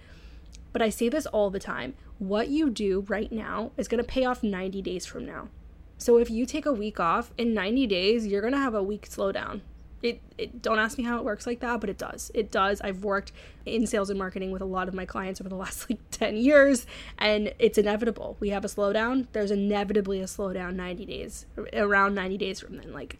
But 0.72 0.82
i 0.82 0.90
say 0.90 1.10
this 1.10 1.25
all 1.25 1.50
the 1.50 1.60
time 1.60 1.96
what 2.20 2.48
you 2.48 2.70
do 2.70 3.02
right 3.10 3.32
now 3.32 3.72
is 3.75 3.88
going 3.88 4.02
to 4.02 4.08
pay 4.08 4.24
off 4.24 4.44
90 4.44 4.82
days 4.82 5.06
from 5.06 5.25
now. 5.25 5.50
So 5.98 6.18
if 6.18 6.30
you 6.30 6.46
take 6.46 6.66
a 6.66 6.74
week 6.74 7.00
off 7.00 7.34
in 7.38 7.54
90 7.54 7.88
days 7.88 8.28
you're 8.28 8.42
going 8.42 8.54
to 8.54 8.60
have 8.60 8.75
a 8.75 8.84
week 8.84 9.10
slowdown 9.10 9.62
it, 10.03 10.22
it 10.38 10.62
don't 10.62 10.79
ask 10.79 10.98
me 10.98 11.03
how 11.03 11.17
it 11.17 11.24
works 11.24 11.48
like 11.48 11.62
that 11.62 11.79
but 11.79 11.89
it 11.89 11.98
does. 11.98 12.29
It 12.33 12.51
does. 12.51 12.81
I've 12.81 13.03
worked 13.03 13.31
in 13.65 13.88
sales 13.88 14.10
and 14.10 14.19
marketing 14.19 14.51
with 14.51 14.62
a 14.62 14.65
lot 14.65 14.88
of 14.88 14.93
my 14.93 15.05
clients 15.05 15.39
over 15.41 15.50
the 15.50 15.55
last 15.55 15.89
like 15.89 16.00
10 16.12 16.36
years 16.36 16.86
and 17.17 17.53
it's 17.57 17.77
inevitable. 17.77 18.38
We 18.39 18.50
have 18.50 18.65
a 18.65 18.67
slowdown. 18.67 19.27
There's 19.31 19.51
inevitably 19.51 20.19
a 20.19 20.25
slowdown 20.25 20.75
90 20.75 21.05
days 21.05 21.45
around 21.74 22.13
90 22.13 22.38
days 22.38 22.60
from 22.60 22.77
then. 22.77 22.93
Like 22.93 23.17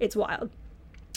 it's 0.00 0.16
wild. 0.16 0.50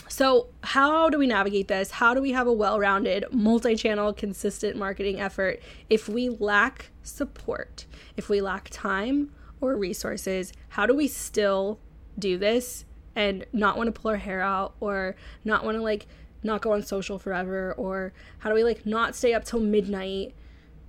So, 0.09 0.47
how 0.63 1.09
do 1.09 1.17
we 1.17 1.27
navigate 1.27 1.67
this? 1.67 1.91
How 1.91 2.13
do 2.13 2.21
we 2.21 2.31
have 2.31 2.47
a 2.47 2.53
well 2.53 2.79
rounded, 2.79 3.25
multi 3.31 3.75
channel, 3.75 4.13
consistent 4.13 4.77
marketing 4.77 5.19
effort 5.19 5.61
if 5.89 6.07
we 6.07 6.29
lack 6.29 6.91
support, 7.03 7.85
if 8.15 8.29
we 8.29 8.39
lack 8.39 8.69
time 8.71 9.33
or 9.59 9.75
resources? 9.75 10.53
How 10.69 10.85
do 10.85 10.95
we 10.95 11.07
still 11.07 11.79
do 12.17 12.37
this 12.37 12.85
and 13.17 13.47
not 13.51 13.77
want 13.77 13.93
to 13.93 13.99
pull 13.99 14.11
our 14.11 14.17
hair 14.17 14.41
out 14.41 14.75
or 14.79 15.15
not 15.43 15.65
want 15.65 15.75
to 15.75 15.81
like 15.81 16.05
not 16.43 16.61
go 16.61 16.71
on 16.71 16.83
social 16.83 17.17
forever 17.17 17.73
or 17.73 18.13
how 18.37 18.49
do 18.49 18.55
we 18.55 18.63
like 18.63 18.85
not 18.85 19.15
stay 19.15 19.33
up 19.33 19.43
till 19.43 19.59
midnight 19.59 20.35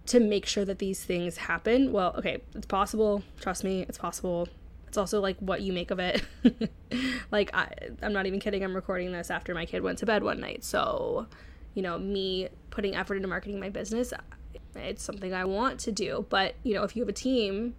to 0.04 0.20
make 0.20 0.44
sure 0.44 0.64
that 0.64 0.78
these 0.78 1.02
things 1.02 1.38
happen? 1.38 1.90
Well 1.90 2.14
okay 2.18 2.42
it's 2.54 2.66
possible 2.66 3.24
trust 3.40 3.64
me 3.64 3.80
it's 3.88 3.98
possible. 3.98 4.46
It's 4.86 4.98
also 4.98 5.20
like 5.20 5.38
what 5.38 5.62
you 5.62 5.72
make 5.72 5.90
of 5.90 5.98
it. 5.98 6.22
Like 7.30 7.54
I, 7.54 7.68
i'm 8.02 8.14
not 8.14 8.24
even 8.24 8.40
kidding 8.40 8.64
i'm 8.64 8.74
recording 8.74 9.12
this 9.12 9.30
after 9.30 9.52
my 9.52 9.66
kid 9.66 9.82
went 9.82 9.98
to 9.98 10.06
bed 10.06 10.22
one 10.22 10.40
night 10.40 10.64
so 10.64 11.26
you 11.74 11.82
know 11.82 11.98
me 11.98 12.48
putting 12.70 12.96
effort 12.96 13.16
into 13.16 13.28
marketing 13.28 13.60
my 13.60 13.68
business 13.68 14.14
it's 14.74 15.02
something 15.02 15.34
i 15.34 15.44
want 15.44 15.78
to 15.80 15.92
do. 15.92 16.24
But 16.30 16.54
you 16.62 16.72
know 16.72 16.84
if 16.84 16.96
you 16.96 17.02
have 17.02 17.08
a 17.10 17.12
team 17.12 17.74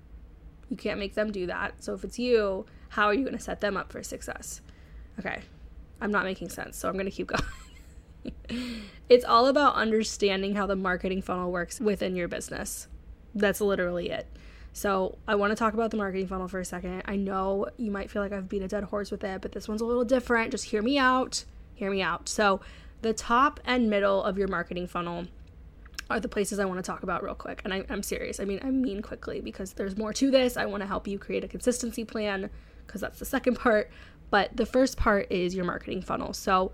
you 0.70 0.78
can't 0.78 1.00
make 1.00 1.16
them 1.16 1.32
do 1.32 1.48
that. 1.48 1.84
So 1.84 1.96
if 1.96 2.04
it's 2.04 2.20
you 2.20 2.68
how 2.90 3.06
are 3.06 3.14
you 3.14 3.24
going 3.24 3.38
to 3.38 3.44
set 3.44 3.62
them 3.62 3.78
up 3.78 3.92
for 3.92 4.04
success? 4.04 4.62
Okay, 5.20 5.42
I'm 6.02 6.12
not 6.12 6.26
making 6.26 6.50
sense, 6.50 6.78
so 6.78 6.88
I'm 6.88 6.96
going 6.96 7.06
to 7.06 7.12
keep 7.12 7.28
going. 8.50 8.84
it's 9.10 9.26
all 9.26 9.48
about 9.48 9.76
understanding 9.76 10.56
how 10.56 10.66
the 10.66 10.76
marketing 10.76 11.22
funnel 11.22 11.52
works 11.52 11.80
within 11.80 12.16
your 12.16 12.28
business. 12.28 12.88
That's 13.34 13.62
literally 13.62 14.10
it. 14.10 14.28
So, 14.72 15.18
I 15.28 15.36
want 15.36 15.52
to 15.52 15.56
talk 15.56 15.74
about 15.74 15.92
the 15.92 15.98
marketing 15.98 16.28
funnel 16.28 16.48
for 16.48 16.60
a 16.60 16.66
second. 16.66 17.02
I 17.06 17.16
know 17.16 17.68
you 17.78 17.90
might 17.90 18.12
feel 18.12 18.22
like 18.22 18.32
I've 18.32 18.48
beat 18.48 18.62
a 18.62 18.68
dead 18.68 18.84
horse 18.86 19.10
with 19.10 19.24
it, 19.24 19.42
but 19.42 19.52
this 19.52 19.68
one's 19.68 19.82
a 19.82 19.86
little 19.86 20.06
different. 20.06 20.52
Just 20.52 20.66
hear 20.66 20.82
me 20.82 20.98
out. 20.98 21.44
Hear 21.74 21.90
me 21.90 22.02
out. 22.02 22.30
So, 22.30 22.62
the 23.02 23.14
top 23.14 23.60
and 23.66 23.90
middle 23.90 24.24
of 24.24 24.38
your 24.38 24.48
marketing 24.48 24.88
funnel 24.88 25.26
are 26.10 26.20
the 26.20 26.28
places 26.28 26.60
I 26.60 26.66
want 26.66 26.80
to 26.80 26.84
talk 26.84 27.04
about 27.04 27.24
real 27.24 27.36
quick. 27.36 27.62
And 27.64 27.74
I, 27.74 27.86
am 27.90 28.04
serious. 28.04 28.40
I 28.40 28.46
mean, 28.46 28.60
I 28.64 28.72
mean 28.72 29.02
quickly 29.02 29.42
because 29.42 29.74
there's 29.74 29.98
more 29.98 30.14
to 30.14 30.32
this. 30.32 30.58
I 30.58 30.66
want 30.66 30.82
to 30.82 30.88
help 30.88 31.08
you 31.08 31.20
create 31.20 31.44
a 31.44 31.48
consistency 31.48 32.04
plan 32.04 32.50
because 32.90 33.02
that's 33.02 33.20
the 33.20 33.26
second 33.26 33.56
part. 33.56 33.92
But 34.32 34.58
the 34.58 34.66
first 34.66 34.98
part 34.98 35.32
is 35.32 35.56
your 35.56 35.66
marketing 35.66 36.02
funnel. 36.02 36.34
So 36.34 36.72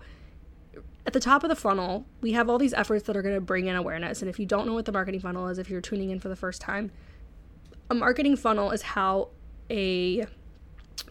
at 1.06 1.12
the 1.12 1.20
top 1.20 1.44
of 1.44 1.48
the 1.48 1.56
funnel, 1.56 2.06
we 2.20 2.32
have 2.32 2.50
all 2.50 2.58
these 2.58 2.74
efforts 2.74 3.04
that 3.04 3.16
are 3.16 3.22
going 3.22 3.34
to 3.34 3.40
bring 3.40 3.66
in 3.66 3.76
awareness. 3.76 4.22
And 4.22 4.28
if 4.28 4.38
you 4.38 4.46
don't 4.46 4.66
know 4.66 4.74
what 4.74 4.86
the 4.86 4.92
marketing 4.92 5.20
funnel 5.20 5.48
is, 5.48 5.58
if 5.58 5.70
you're 5.70 5.80
tuning 5.80 6.10
in 6.10 6.18
for 6.18 6.28
the 6.28 6.36
first 6.36 6.60
time, 6.60 6.90
a 7.90 7.94
marketing 7.94 8.36
funnel 8.36 8.72
is 8.72 8.82
how 8.82 9.28
a 9.70 10.26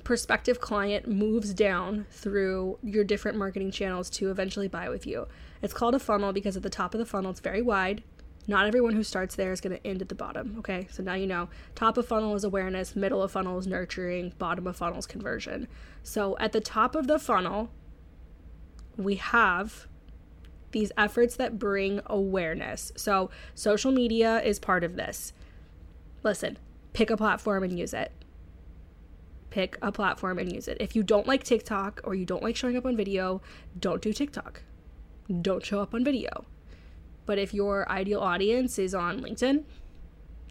prospective 0.04 0.60
client 0.60 1.08
moves 1.08 1.54
down 1.54 2.06
through 2.12 2.78
your 2.84 3.04
different 3.04 3.38
marketing 3.38 3.72
channels 3.72 4.10
to 4.10 4.30
eventually 4.30 4.68
buy 4.68 4.90
with 4.90 5.08
you. 5.08 5.28
It's 5.62 5.74
called 5.74 5.96
a 5.96 6.00
funnel 6.00 6.34
because 6.34 6.58
at 6.58 6.64
the 6.64 6.70
top 6.70 6.94
of 6.94 7.00
the 7.00 7.06
funnel, 7.06 7.32
it's 7.32 7.40
very 7.40 7.62
wide 7.62 8.04
not 8.48 8.68
everyone 8.68 8.94
who 8.94 9.04
starts 9.04 9.36
there 9.36 9.52
is 9.52 9.62
going 9.62 9.76
to 9.76 9.88
end 9.88 10.02
at 10.02 10.10
the 10.10 10.16
bottom, 10.16 10.56
okay? 10.60 10.88
So 10.92 11.02
now 11.02 11.16
you 11.16 11.28
know 11.28 11.50
top 11.74 11.98
of 11.98 12.08
funnel 12.08 12.36
is 12.36 12.44
awareness, 12.44 12.96
middle 12.96 13.24
of 13.24 13.32
funnel 13.32 13.58
is 13.58 13.68
nurturing, 13.68 14.34
bottom 14.38 14.68
of 14.68 14.76
funnel 14.76 15.00
is 15.00 15.06
conversion. 15.06 15.68
So 16.04 16.38
at 16.40 16.52
the 16.52 16.62
top 16.62 16.96
of 16.96 17.08
the 17.08 17.18
funnel, 17.18 17.70
we 18.98 19.16
have 19.16 19.88
these 20.72 20.92
efforts 20.98 21.36
that 21.38 21.58
bring 21.58 22.02
awareness. 22.06 22.92
So 22.96 23.30
social 23.56 23.92
media 23.92 24.42
is 24.44 24.60
part 24.60 24.84
of 24.84 24.96
this. 24.96 25.34
Listen, 26.22 26.58
pick 26.94 27.10
a 27.10 27.18
platform 27.18 27.64
and 27.64 27.78
use 27.78 27.94
it. 27.94 28.12
Pick 29.50 29.78
a 29.82 29.92
platform 29.92 30.38
and 30.38 30.52
use 30.52 30.68
it. 30.68 30.78
If 30.80 30.96
you 30.96 31.02
don't 31.02 31.28
like 31.28 31.44
TikTok 31.44 32.02
or 32.04 32.14
you 32.14 32.26
don't 32.26 32.44
like 32.44 32.56
showing 32.56 32.76
up 32.76 32.86
on 32.86 32.98
video, 32.98 33.42
don't 33.80 34.02
do 34.02 34.12
TikTok. 34.12 34.64
Don't 35.42 35.66
show 35.66 35.82
up 35.82 35.94
on 35.94 36.04
video 36.04 36.46
but 37.26 37.38
if 37.38 37.54
your 37.54 37.90
ideal 37.90 38.20
audience 38.20 38.78
is 38.78 38.94
on 38.94 39.22
LinkedIn, 39.22 39.64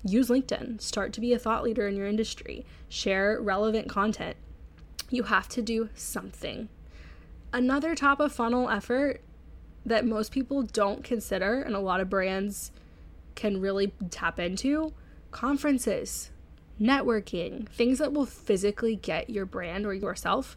use 0.04 0.28
LinkedIn. 0.28 0.80
Start 0.80 1.12
to 1.14 1.20
be 1.20 1.32
a 1.32 1.38
thought 1.38 1.62
leader 1.62 1.86
in 1.88 1.96
your 1.96 2.06
industry. 2.06 2.64
Share 2.88 3.40
relevant 3.40 3.88
content. 3.88 4.36
You 5.10 5.24
have 5.24 5.48
to 5.50 5.62
do 5.62 5.88
something. 5.94 6.68
Another 7.52 7.94
top 7.94 8.20
of 8.20 8.32
funnel 8.32 8.68
effort 8.68 9.20
that 9.86 10.06
most 10.06 10.32
people 10.32 10.62
don't 10.62 11.04
consider 11.04 11.60
and 11.62 11.74
a 11.74 11.80
lot 11.80 12.00
of 12.00 12.10
brands 12.10 12.72
can 13.34 13.60
really 13.60 13.92
tap 14.10 14.38
into 14.38 14.92
conferences, 15.30 16.30
networking, 16.80 17.68
things 17.68 17.98
that 17.98 18.12
will 18.12 18.26
physically 18.26 18.96
get 18.96 19.30
your 19.30 19.44
brand 19.44 19.84
or 19.84 19.92
yourself 19.92 20.56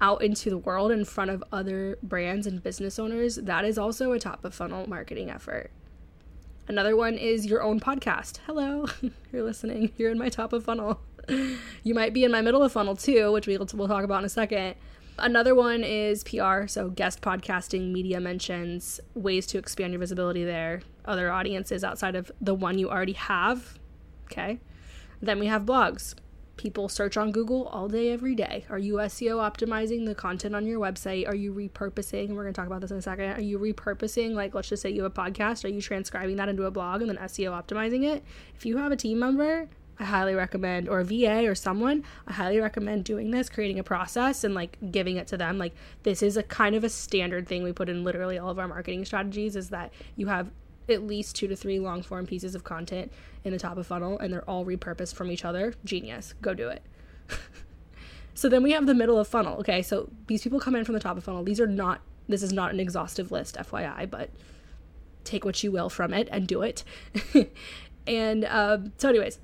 out 0.00 0.22
into 0.22 0.50
the 0.50 0.58
world 0.58 0.90
in 0.90 1.04
front 1.04 1.30
of 1.30 1.42
other 1.52 1.98
brands 2.02 2.46
and 2.46 2.62
business 2.62 2.98
owners, 2.98 3.36
that 3.36 3.64
is 3.64 3.78
also 3.78 4.12
a 4.12 4.18
top 4.18 4.44
of 4.44 4.54
funnel 4.54 4.88
marketing 4.88 5.30
effort. 5.30 5.70
Another 6.68 6.96
one 6.96 7.14
is 7.14 7.46
your 7.46 7.62
own 7.62 7.80
podcast. 7.80 8.38
Hello, 8.46 8.86
you're 9.32 9.42
listening. 9.42 9.92
You're 9.96 10.10
in 10.10 10.18
my 10.18 10.28
top 10.28 10.52
of 10.52 10.64
funnel. 10.64 11.00
you 11.82 11.94
might 11.94 12.12
be 12.12 12.24
in 12.24 12.30
my 12.30 12.42
middle 12.42 12.62
of 12.62 12.72
funnel 12.72 12.94
too, 12.94 13.32
which 13.32 13.46
we'll, 13.46 13.66
we'll 13.74 13.88
talk 13.88 14.04
about 14.04 14.18
in 14.18 14.24
a 14.24 14.28
second. 14.28 14.74
Another 15.18 15.54
one 15.54 15.82
is 15.82 16.22
PR, 16.22 16.66
so 16.68 16.90
guest 16.90 17.20
podcasting, 17.22 17.90
media 17.90 18.20
mentions, 18.20 19.00
ways 19.14 19.46
to 19.46 19.58
expand 19.58 19.92
your 19.92 19.98
visibility 19.98 20.44
there, 20.44 20.82
other 21.06 21.32
audiences 21.32 21.82
outside 21.82 22.14
of 22.14 22.30
the 22.40 22.54
one 22.54 22.78
you 22.78 22.88
already 22.88 23.14
have. 23.14 23.78
Okay. 24.26 24.60
Then 25.20 25.40
we 25.40 25.46
have 25.46 25.62
blogs, 25.62 26.14
people 26.58 26.88
search 26.88 27.16
on 27.16 27.32
Google 27.32 27.66
all 27.68 27.88
day, 27.88 28.10
every 28.10 28.34
day. 28.34 28.66
Are 28.68 28.78
you 28.78 28.94
SEO 28.94 29.36
optimizing 29.36 30.04
the 30.04 30.14
content 30.14 30.54
on 30.54 30.66
your 30.66 30.78
website? 30.78 31.26
Are 31.26 31.34
you 31.34 31.54
repurposing? 31.54 32.30
We're 32.30 32.42
going 32.42 32.52
to 32.52 32.60
talk 32.60 32.66
about 32.66 32.82
this 32.82 32.90
in 32.90 32.98
a 32.98 33.02
second. 33.02 33.32
Are 33.32 33.40
you 33.40 33.58
repurposing, 33.58 34.34
like, 34.34 34.54
let's 34.54 34.68
just 34.68 34.82
say 34.82 34.90
you 34.90 35.04
have 35.04 35.12
a 35.16 35.20
podcast, 35.20 35.64
are 35.64 35.68
you 35.68 35.80
transcribing 35.80 36.36
that 36.36 36.48
into 36.48 36.66
a 36.66 36.70
blog 36.70 37.00
and 37.00 37.08
then 37.08 37.16
SEO 37.16 37.50
optimizing 37.50 38.04
it? 38.04 38.22
If 38.54 38.66
you 38.66 38.76
have 38.76 38.92
a 38.92 38.96
team 38.96 39.18
member, 39.18 39.68
I 40.00 40.04
highly 40.04 40.34
recommend, 40.34 40.88
or 40.88 41.00
a 41.00 41.04
VA 41.04 41.48
or 41.48 41.54
someone, 41.54 42.04
I 42.26 42.32
highly 42.32 42.60
recommend 42.60 43.04
doing 43.04 43.30
this, 43.30 43.48
creating 43.48 43.78
a 43.78 43.84
process 43.84 44.44
and 44.44 44.54
like 44.54 44.78
giving 44.90 45.16
it 45.16 45.26
to 45.28 45.36
them. 45.36 45.58
Like, 45.58 45.74
this 46.02 46.22
is 46.22 46.36
a 46.36 46.42
kind 46.42 46.74
of 46.74 46.84
a 46.84 46.88
standard 46.88 47.48
thing 47.48 47.62
we 47.62 47.72
put 47.72 47.88
in 47.88 48.04
literally 48.04 48.38
all 48.38 48.50
of 48.50 48.58
our 48.58 48.68
marketing 48.68 49.04
strategies 49.04 49.56
is 49.56 49.70
that 49.70 49.92
you 50.16 50.26
have 50.26 50.50
at 50.88 51.02
least 51.02 51.36
two 51.36 51.48
to 51.48 51.56
three 51.56 51.78
long 51.78 52.02
form 52.02 52.26
pieces 52.26 52.54
of 52.54 52.64
content 52.64 53.12
in 53.44 53.52
the 53.52 53.58
top 53.58 53.76
of 53.76 53.86
funnel 53.86 54.18
and 54.18 54.32
they're 54.32 54.48
all 54.48 54.64
repurposed 54.64 55.14
from 55.14 55.30
each 55.30 55.44
other. 55.44 55.74
Genius. 55.84 56.34
Go 56.40 56.54
do 56.54 56.68
it. 56.68 56.82
so 58.34 58.48
then 58.48 58.62
we 58.62 58.72
have 58.72 58.86
the 58.86 58.94
middle 58.94 59.18
of 59.18 59.28
funnel. 59.28 59.58
Okay, 59.58 59.82
so 59.82 60.10
these 60.26 60.42
people 60.42 60.60
come 60.60 60.74
in 60.74 60.84
from 60.84 60.94
the 60.94 61.00
top 61.00 61.16
of 61.16 61.24
funnel. 61.24 61.42
These 61.42 61.60
are 61.60 61.66
not, 61.66 62.00
this 62.28 62.42
is 62.42 62.52
not 62.52 62.72
an 62.72 62.80
exhaustive 62.80 63.30
list, 63.30 63.56
FYI, 63.56 64.08
but 64.08 64.30
take 65.24 65.44
what 65.44 65.62
you 65.62 65.70
will 65.70 65.88
from 65.88 66.12
it 66.12 66.28
and 66.30 66.46
do 66.46 66.62
it. 66.62 66.84
and 68.06 68.44
uh, 68.44 68.78
so, 68.96 69.10
anyways, 69.10 69.38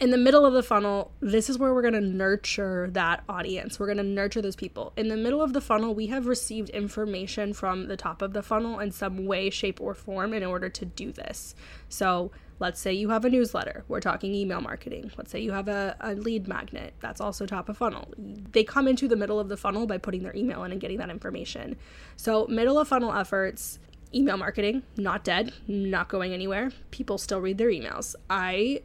in 0.00 0.10
the 0.10 0.16
middle 0.16 0.46
of 0.46 0.52
the 0.52 0.62
funnel, 0.62 1.10
this 1.20 1.50
is 1.50 1.58
where 1.58 1.74
we're 1.74 1.82
going 1.82 1.94
to 1.94 2.00
nurture 2.00 2.88
that 2.92 3.24
audience. 3.28 3.80
We're 3.80 3.86
going 3.86 3.98
to 3.98 4.04
nurture 4.04 4.40
those 4.40 4.54
people. 4.54 4.92
In 4.96 5.08
the 5.08 5.16
middle 5.16 5.42
of 5.42 5.52
the 5.52 5.60
funnel, 5.60 5.92
we 5.92 6.06
have 6.06 6.26
received 6.26 6.70
information 6.70 7.52
from 7.52 7.88
the 7.88 7.96
top 7.96 8.22
of 8.22 8.32
the 8.32 8.42
funnel 8.42 8.78
in 8.78 8.92
some 8.92 9.26
way, 9.26 9.50
shape, 9.50 9.80
or 9.80 9.94
form 9.94 10.32
in 10.32 10.44
order 10.44 10.68
to 10.68 10.84
do 10.84 11.10
this. 11.10 11.56
So, 11.88 12.30
let's 12.60 12.80
say 12.80 12.92
you 12.92 13.08
have 13.10 13.24
a 13.24 13.30
newsletter. 13.30 13.84
We're 13.88 14.00
talking 14.00 14.34
email 14.34 14.60
marketing. 14.60 15.10
Let's 15.16 15.32
say 15.32 15.40
you 15.40 15.52
have 15.52 15.68
a, 15.68 15.96
a 16.00 16.14
lead 16.14 16.46
magnet. 16.46 16.94
That's 17.00 17.20
also 17.20 17.44
top 17.44 17.68
of 17.68 17.76
funnel. 17.78 18.12
They 18.16 18.62
come 18.62 18.86
into 18.86 19.08
the 19.08 19.16
middle 19.16 19.40
of 19.40 19.48
the 19.48 19.56
funnel 19.56 19.86
by 19.86 19.98
putting 19.98 20.22
their 20.22 20.34
email 20.36 20.62
in 20.62 20.70
and 20.70 20.80
getting 20.80 20.98
that 20.98 21.10
information. 21.10 21.76
So, 22.16 22.46
middle 22.46 22.78
of 22.78 22.86
funnel 22.86 23.12
efforts 23.12 23.80
email 24.14 24.38
marketing 24.38 24.82
not 24.96 25.22
dead 25.22 25.52
not 25.66 26.08
going 26.08 26.32
anywhere 26.32 26.70
people 26.90 27.18
still 27.18 27.42
read 27.42 27.58
their 27.58 27.68
emails 27.68 28.14
i 28.30 28.80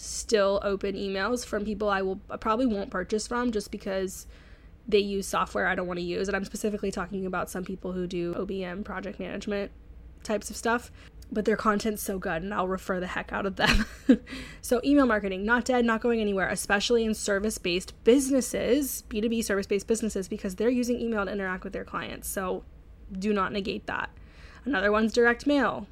still 0.00 0.60
open 0.62 0.94
emails 0.94 1.44
from 1.44 1.64
people 1.64 1.88
I 1.88 2.02
will 2.02 2.20
I 2.30 2.36
probably 2.36 2.66
won't 2.66 2.90
purchase 2.90 3.26
from 3.26 3.52
just 3.52 3.70
because 3.70 4.26
they 4.88 4.98
use 4.98 5.26
software 5.26 5.66
I 5.66 5.74
don't 5.74 5.86
want 5.86 5.98
to 5.98 6.04
use. 6.04 6.28
And 6.28 6.36
I'm 6.36 6.44
specifically 6.44 6.90
talking 6.90 7.26
about 7.26 7.50
some 7.50 7.64
people 7.64 7.92
who 7.92 8.06
do 8.06 8.34
OBM 8.34 8.84
project 8.84 9.20
management 9.20 9.70
types 10.22 10.50
of 10.50 10.56
stuff, 10.56 10.90
but 11.30 11.44
their 11.44 11.56
content's 11.56 12.02
so 12.02 12.18
good 12.18 12.42
and 12.42 12.52
I'll 12.52 12.68
refer 12.68 12.98
the 12.98 13.06
heck 13.06 13.32
out 13.32 13.46
of 13.46 13.56
them. 13.56 13.86
so, 14.62 14.80
email 14.84 15.06
marketing, 15.06 15.44
not 15.44 15.64
dead, 15.64 15.84
not 15.84 16.00
going 16.00 16.20
anywhere, 16.20 16.48
especially 16.48 17.04
in 17.04 17.14
service 17.14 17.58
based 17.58 17.92
businesses, 18.04 19.04
B2B 19.08 19.44
service 19.44 19.66
based 19.66 19.86
businesses, 19.86 20.28
because 20.28 20.56
they're 20.56 20.70
using 20.70 21.00
email 21.00 21.24
to 21.24 21.32
interact 21.32 21.64
with 21.64 21.72
their 21.72 21.84
clients. 21.84 22.28
So, 22.28 22.64
do 23.12 23.32
not 23.32 23.52
negate 23.52 23.86
that. 23.86 24.10
Another 24.64 24.90
one's 24.90 25.12
direct 25.12 25.46
mail. 25.46 25.86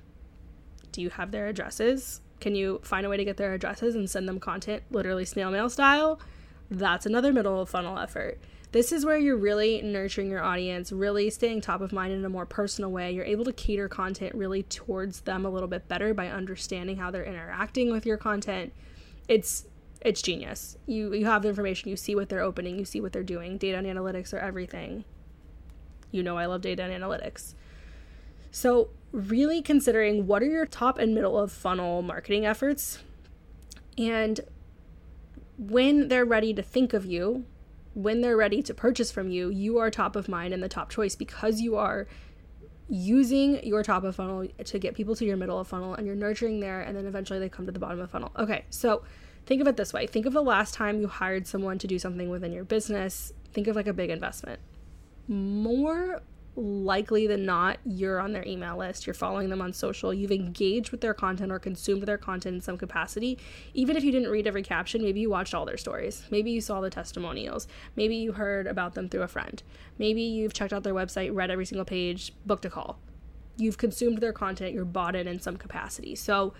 Do 0.92 1.02
you 1.02 1.10
have 1.10 1.30
their 1.30 1.46
addresses? 1.46 2.20
Can 2.40 2.54
you 2.54 2.80
find 2.82 3.04
a 3.04 3.08
way 3.08 3.16
to 3.16 3.24
get 3.24 3.36
their 3.36 3.54
addresses 3.54 3.94
and 3.94 4.08
send 4.08 4.28
them 4.28 4.40
content 4.40 4.82
literally 4.90 5.24
snail 5.24 5.50
mail 5.50 5.68
style? 5.68 6.20
That's 6.70 7.06
another 7.06 7.32
middle 7.32 7.60
of 7.60 7.68
funnel 7.68 7.98
effort. 7.98 8.38
This 8.70 8.92
is 8.92 9.04
where 9.06 9.16
you're 9.16 9.36
really 9.36 9.80
nurturing 9.80 10.28
your 10.28 10.42
audience, 10.42 10.92
really 10.92 11.30
staying 11.30 11.62
top 11.62 11.80
of 11.80 11.90
mind 11.90 12.12
in 12.12 12.24
a 12.24 12.28
more 12.28 12.44
personal 12.44 12.90
way. 12.90 13.10
You're 13.10 13.24
able 13.24 13.46
to 13.46 13.52
cater 13.52 13.88
content 13.88 14.34
really 14.34 14.62
towards 14.62 15.20
them 15.20 15.46
a 15.46 15.50
little 15.50 15.68
bit 15.68 15.88
better 15.88 16.12
by 16.12 16.28
understanding 16.28 16.98
how 16.98 17.10
they're 17.10 17.24
interacting 17.24 17.90
with 17.90 18.04
your 18.04 18.18
content. 18.18 18.74
It's 19.26 19.66
it's 20.02 20.20
genius. 20.20 20.76
You 20.86 21.14
you 21.14 21.24
have 21.24 21.42
the 21.42 21.48
information, 21.48 21.88
you 21.88 21.96
see 21.96 22.14
what 22.14 22.28
they're 22.28 22.42
opening, 22.42 22.78
you 22.78 22.84
see 22.84 23.00
what 23.00 23.12
they're 23.12 23.22
doing. 23.22 23.56
Data 23.56 23.78
and 23.78 23.86
analytics 23.86 24.34
are 24.34 24.38
everything. 24.38 25.04
You 26.10 26.22
know 26.22 26.36
I 26.36 26.44
love 26.44 26.60
data 26.60 26.82
and 26.82 27.02
analytics. 27.02 27.54
So 28.50 28.90
really 29.12 29.62
considering 29.62 30.26
what 30.26 30.42
are 30.42 30.46
your 30.46 30.66
top 30.66 30.98
and 30.98 31.14
middle 31.14 31.38
of 31.38 31.52
funnel 31.52 32.02
marketing 32.02 32.44
efforts? 32.46 32.98
And 33.96 34.40
when 35.58 36.08
they're 36.08 36.24
ready 36.24 36.54
to 36.54 36.62
think 36.62 36.94
of 36.94 37.04
you 37.04 37.44
when 37.94 38.20
they're 38.20 38.36
ready 38.36 38.62
to 38.62 38.72
purchase 38.72 39.10
from 39.10 39.28
you 39.28 39.50
you 39.50 39.78
are 39.78 39.90
top 39.90 40.14
of 40.14 40.28
mind 40.28 40.54
and 40.54 40.62
the 40.62 40.68
top 40.68 40.88
choice 40.88 41.16
because 41.16 41.60
you 41.60 41.76
are 41.76 42.06
using 42.88 43.62
your 43.66 43.82
top 43.82 44.04
of 44.04 44.14
funnel 44.14 44.46
to 44.64 44.78
get 44.78 44.94
people 44.94 45.16
to 45.16 45.24
your 45.24 45.36
middle 45.36 45.58
of 45.58 45.66
funnel 45.66 45.94
and 45.94 46.06
you're 46.06 46.14
nurturing 46.14 46.60
there 46.60 46.80
and 46.80 46.96
then 46.96 47.06
eventually 47.06 47.40
they 47.40 47.48
come 47.48 47.66
to 47.66 47.72
the 47.72 47.78
bottom 47.78 48.00
of 48.00 48.08
funnel. 48.08 48.30
Okay 48.38 48.64
so 48.70 49.02
think 49.46 49.60
of 49.60 49.66
it 49.66 49.76
this 49.76 49.92
way. 49.92 50.06
Think 50.06 50.26
of 50.26 50.32
the 50.32 50.42
last 50.42 50.74
time 50.74 51.00
you 51.00 51.08
hired 51.08 51.46
someone 51.46 51.78
to 51.78 51.86
do 51.86 51.98
something 51.98 52.30
within 52.30 52.52
your 52.52 52.64
business. 52.64 53.32
Think 53.52 53.66
of 53.66 53.74
like 53.74 53.88
a 53.88 53.92
big 53.92 54.10
investment. 54.10 54.60
More 55.26 56.22
likely 56.58 57.26
than 57.28 57.46
not, 57.46 57.78
you're 57.84 58.20
on 58.20 58.32
their 58.32 58.46
email 58.46 58.76
list, 58.76 59.06
you're 59.06 59.14
following 59.14 59.48
them 59.48 59.62
on 59.62 59.72
social, 59.72 60.12
you've 60.12 60.32
engaged 60.32 60.90
with 60.90 61.00
their 61.00 61.14
content 61.14 61.52
or 61.52 61.58
consumed 61.58 62.02
their 62.02 62.18
content 62.18 62.56
in 62.56 62.60
some 62.60 62.76
capacity. 62.76 63.38
Even 63.74 63.96
if 63.96 64.02
you 64.02 64.10
didn't 64.10 64.30
read 64.30 64.46
every 64.46 64.62
caption, 64.62 65.02
maybe 65.02 65.20
you 65.20 65.30
watched 65.30 65.54
all 65.54 65.64
their 65.64 65.76
stories. 65.76 66.24
Maybe 66.30 66.50
you 66.50 66.60
saw 66.60 66.80
the 66.80 66.90
testimonials. 66.90 67.68
Maybe 67.94 68.16
you 68.16 68.32
heard 68.32 68.66
about 68.66 68.94
them 68.94 69.08
through 69.08 69.22
a 69.22 69.28
friend. 69.28 69.62
Maybe 69.98 70.22
you've 70.22 70.52
checked 70.52 70.72
out 70.72 70.82
their 70.82 70.94
website, 70.94 71.32
read 71.32 71.50
every 71.50 71.66
single 71.66 71.84
page, 71.84 72.32
booked 72.44 72.64
a 72.64 72.70
call. 72.70 72.98
You've 73.56 73.78
consumed 73.78 74.18
their 74.18 74.32
content, 74.32 74.74
you're 74.74 74.84
bought 74.84 75.14
in 75.14 75.28
in 75.28 75.40
some 75.40 75.56
capacity. 75.56 76.14
So, 76.14 76.54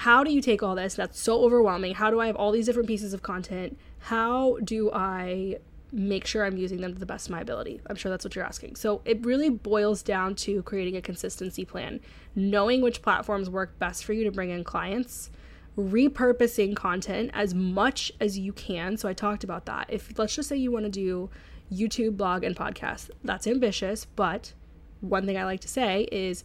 how 0.00 0.22
do 0.24 0.30
you 0.30 0.42
take 0.42 0.62
all 0.62 0.74
this? 0.74 0.94
That's 0.94 1.18
so 1.18 1.42
overwhelming. 1.42 1.94
How 1.94 2.10
do 2.10 2.20
I 2.20 2.26
have 2.26 2.36
all 2.36 2.52
these 2.52 2.66
different 2.66 2.86
pieces 2.86 3.14
of 3.14 3.22
content? 3.22 3.78
How 4.00 4.58
do 4.62 4.90
I 4.92 5.56
make 5.92 6.26
sure 6.26 6.44
I'm 6.44 6.56
using 6.56 6.80
them 6.80 6.92
to 6.92 6.98
the 6.98 7.06
best 7.06 7.26
of 7.26 7.32
my 7.32 7.40
ability? 7.40 7.80
I'm 7.86 7.96
sure 7.96 8.10
that's 8.10 8.24
what 8.24 8.34
you're 8.34 8.44
asking. 8.44 8.76
So 8.76 9.02
it 9.04 9.24
really 9.24 9.50
boils 9.50 10.02
down 10.02 10.34
to 10.36 10.62
creating 10.62 10.96
a 10.96 11.02
consistency 11.02 11.64
plan, 11.64 12.00
knowing 12.34 12.82
which 12.82 13.02
platforms 13.02 13.48
work 13.48 13.78
best 13.78 14.04
for 14.04 14.12
you 14.12 14.24
to 14.24 14.30
bring 14.30 14.50
in 14.50 14.64
clients, 14.64 15.30
repurposing 15.78 16.74
content 16.74 17.30
as 17.34 17.54
much 17.54 18.12
as 18.20 18.38
you 18.38 18.52
can. 18.52 18.96
So 18.96 19.08
I 19.08 19.12
talked 19.12 19.44
about 19.44 19.66
that. 19.66 19.86
If 19.88 20.18
let's 20.18 20.34
just 20.34 20.48
say 20.48 20.56
you 20.56 20.72
want 20.72 20.84
to 20.84 20.90
do 20.90 21.30
YouTube, 21.72 22.16
blog, 22.16 22.44
and 22.44 22.56
podcast, 22.56 23.10
that's 23.24 23.46
ambitious, 23.46 24.04
but 24.04 24.52
one 25.00 25.26
thing 25.26 25.36
I 25.36 25.44
like 25.44 25.60
to 25.60 25.68
say 25.68 26.08
is 26.10 26.44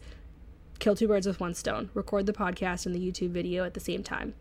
kill 0.78 0.94
two 0.94 1.08
birds 1.08 1.26
with 1.26 1.40
one 1.40 1.54
stone. 1.54 1.90
Record 1.94 2.26
the 2.26 2.32
podcast 2.32 2.86
and 2.86 2.94
the 2.94 3.00
YouTube 3.00 3.30
video 3.30 3.64
at 3.64 3.74
the 3.74 3.80
same 3.80 4.02
time. 4.02 4.34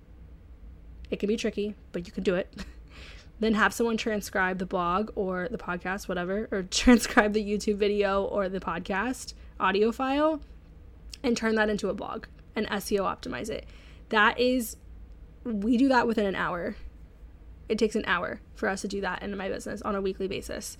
It 1.09 1.19
can 1.19 1.27
be 1.27 1.37
tricky, 1.37 1.75
but 1.91 2.07
you 2.07 2.13
can 2.13 2.23
do 2.23 2.35
it. 2.35 2.65
then 3.41 3.53
have 3.55 3.73
someone 3.73 3.97
transcribe 3.97 4.57
the 4.59 4.65
blog 4.65 5.11
or 5.15 5.49
the 5.51 5.57
podcast, 5.57 6.07
whatever, 6.07 6.47
or 6.51 6.63
transcribe 6.71 7.33
the 7.33 7.43
YouTube 7.43 7.75
video 7.75 8.23
or 8.23 8.47
the 8.47 8.61
podcast 8.61 9.33
audio 9.59 9.91
file 9.91 10.39
and 11.21 11.35
turn 11.35 11.55
that 11.55 11.69
into 11.69 11.89
a 11.89 11.93
blog 11.93 12.27
and 12.55 12.65
SEO 12.69 13.01
optimize 13.01 13.49
it. 13.49 13.65
That 14.09 14.39
is, 14.39 14.77
we 15.43 15.75
do 15.75 15.89
that 15.89 16.07
within 16.07 16.25
an 16.25 16.35
hour. 16.35 16.77
It 17.67 17.77
takes 17.77 17.95
an 17.95 18.05
hour 18.05 18.39
for 18.55 18.69
us 18.69 18.81
to 18.81 18.87
do 18.87 19.01
that 19.01 19.21
in 19.21 19.35
my 19.35 19.49
business 19.49 19.81
on 19.81 19.95
a 19.95 20.01
weekly 20.01 20.27
basis 20.29 20.77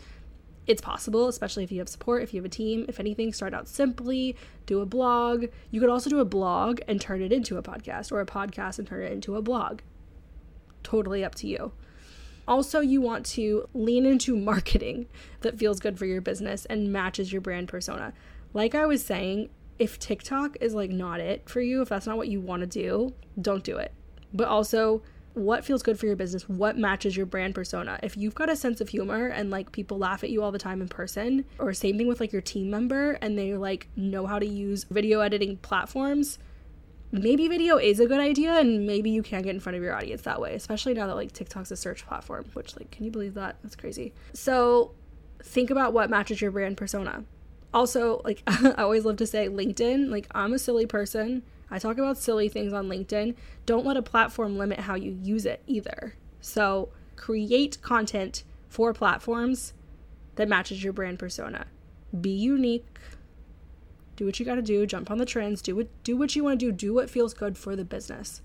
it's 0.68 0.82
possible, 0.82 1.28
especially 1.28 1.64
if 1.64 1.72
you 1.72 1.80
have 1.80 1.90
support, 1.90 2.24
if 2.24 2.34
you 2.34 2.40
have 2.40 2.46
a 2.46 2.50
team. 2.50 2.86
If 2.88 3.00
anything, 3.00 3.34
start 3.34 3.54
out 3.54 3.68
simply, 3.68 4.36
do 4.66 4.80
a 4.80 4.86
blog. 4.86 5.46
You 5.72 5.80
could 5.80 5.90
also 5.90 6.10
do 6.10 6.20
a 6.20 6.26
blog 6.26 6.80
and 6.88 7.02
turn 7.02 7.22
it 7.22 7.34
into 7.34 7.58
a 7.58 7.64
podcast, 7.64 8.12
or 8.12 8.22
a 8.22 8.26
podcast 8.26 8.78
and 8.78 8.88
turn 8.88 9.04
it 9.04 9.12
into 9.12 9.36
a 9.36 9.42
blog. 9.42 9.82
Totally 10.84 11.24
up 11.24 11.36
to 11.36 11.48
you. 11.48 11.72
Also, 12.48 12.80
you 12.80 13.02
want 13.02 13.26
to 13.26 13.68
lean 13.74 14.06
into 14.06 14.36
marketing 14.36 15.08
that 15.42 15.58
feels 15.58 15.80
good 15.80 15.98
for 15.98 16.06
your 16.06 16.22
business 16.22 16.66
and 16.66 16.92
matches 16.92 17.32
your 17.32 17.42
brand 17.42 17.68
persona. 17.68 18.14
Like 18.54 18.76
I 18.76 18.86
was 18.86 19.04
saying, 19.04 19.50
if 19.80 19.98
TikTok 19.98 20.58
is 20.62 20.74
like 20.74 20.92
not 20.92 21.20
it 21.20 21.50
for 21.50 21.62
you, 21.62 21.82
if 21.82 21.90
that's 21.90 22.06
not 22.06 22.18
what 22.18 22.28
you 22.28 22.42
want 22.42 22.62
to 22.62 22.68
do, 22.68 23.14
don't 23.42 23.64
do 23.64 23.78
it. 23.78 23.94
But 24.34 24.48
also, 24.48 25.02
what 25.34 25.64
feels 25.64 25.82
good 25.82 25.98
for 25.98 26.06
your 26.06 26.16
business, 26.16 26.48
what 26.50 26.78
matches 26.78 27.16
your 27.16 27.26
brand 27.26 27.56
persona. 27.56 28.00
If 28.04 28.18
you've 28.18 28.36
got 28.36 28.50
a 28.50 28.56
sense 28.56 28.82
of 28.82 28.90
humor 28.90 29.28
and 29.28 29.50
like 29.50 29.72
people 29.72 29.98
laugh 29.98 30.24
at 30.24 30.30
you 30.30 30.44
all 30.44 30.52
the 30.52 30.60
time 30.60 30.82
in 30.82 30.90
person, 30.90 31.46
or 31.58 31.74
same 31.74 31.98
thing 31.98 32.08
with 32.08 32.20
like 32.20 32.34
your 32.34 32.42
team 32.42 32.70
member 32.70 33.14
and 33.22 33.38
they 33.38 33.56
like 33.56 33.88
know 33.96 34.26
how 34.26 34.40
to 34.40 34.46
use 34.46 34.84
video 34.86 35.22
editing 35.22 35.58
platforms, 35.58 36.38
maybe 37.12 37.48
video 37.48 37.78
is 37.78 38.00
a 38.00 38.06
good 38.06 38.20
idea 38.20 38.60
and 38.60 38.86
maybe 38.86 39.10
you 39.10 39.24
can 39.24 39.42
get 39.42 39.54
in 39.54 39.60
front 39.60 39.76
of 39.78 39.84
your 39.84 39.96
audience 39.96 40.22
that 40.24 40.40
way, 40.40 40.56
especially 40.56 40.94
now 40.94 41.08
that 41.08 41.16
like 41.16 41.32
TikTok's 41.32 41.72
a 41.72 41.76
search 41.76 42.06
platform, 42.06 42.46
which 42.54 42.76
like 42.78 42.92
can 42.92 43.06
you 43.06 43.12
believe 43.12 43.34
that? 43.34 43.58
That's 43.64 43.76
crazy. 43.76 44.14
So 44.34 44.92
think 45.44 45.70
about 45.70 45.94
what 45.94 46.10
matches 46.10 46.42
your 46.42 46.52
brand 46.52 46.78
persona. 46.78 47.24
Also, 47.74 48.22
like 48.24 48.44
I 48.48 48.74
always 48.78 49.06
love 49.06 49.18
to 49.18 49.28
say 49.28 49.48
LinkedIn, 49.48 50.10
like 50.10 50.28
I'm 50.32 50.54
a 50.54 50.60
silly 50.60 50.86
person 50.86 51.44
I 51.72 51.80
talk 51.80 51.98
about 51.98 52.18
silly 52.18 52.50
things 52.50 52.74
on 52.74 52.90
LinkedIn. 52.90 53.34
Don't 53.66 53.86
let 53.86 53.96
a 53.96 54.02
platform 54.02 54.58
limit 54.58 54.82
how 54.82 54.96
you 54.96 55.18
use 55.24 55.46
it 55.46 55.64
either. 55.66 56.16
So 56.42 56.90
create 57.16 57.82
content 57.82 58.44
for 58.68 58.94
platforms 58.94 59.74
that 60.36 60.50
matches 60.50 60.84
your 60.84 60.92
brand 60.92 61.18
persona. 61.18 61.68
Be 62.20 62.30
unique. 62.30 62.86
Do 64.22 64.28
what 64.28 64.40
you 64.40 64.46
got 64.46 64.54
to 64.54 64.62
do. 64.62 64.86
Jump 64.86 65.10
on 65.10 65.18
the 65.18 65.26
trends. 65.26 65.64
Do 65.64 65.76
what 65.76 65.88
do 66.04 66.16
what 66.16 66.36
you 66.36 66.44
want 66.44 66.60
to 66.60 66.66
do. 66.68 66.72
Do 66.72 66.94
what 66.94 67.10
feels 67.10 67.34
good 67.34 67.58
for 67.58 67.76
the 67.76 67.84
business. 67.84 68.44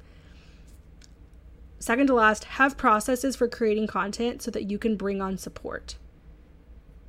Second 1.79 2.07
to 2.07 2.15
last, 2.15 2.45
have 2.45 2.79
processes 2.79 3.37
for 3.37 3.47
creating 3.47 3.87
content 3.87 4.41
so 4.41 4.51
that 4.53 4.71
you 4.71 4.79
can 4.79 4.97
bring 4.97 5.21
on 5.21 5.37
support. 5.37 5.97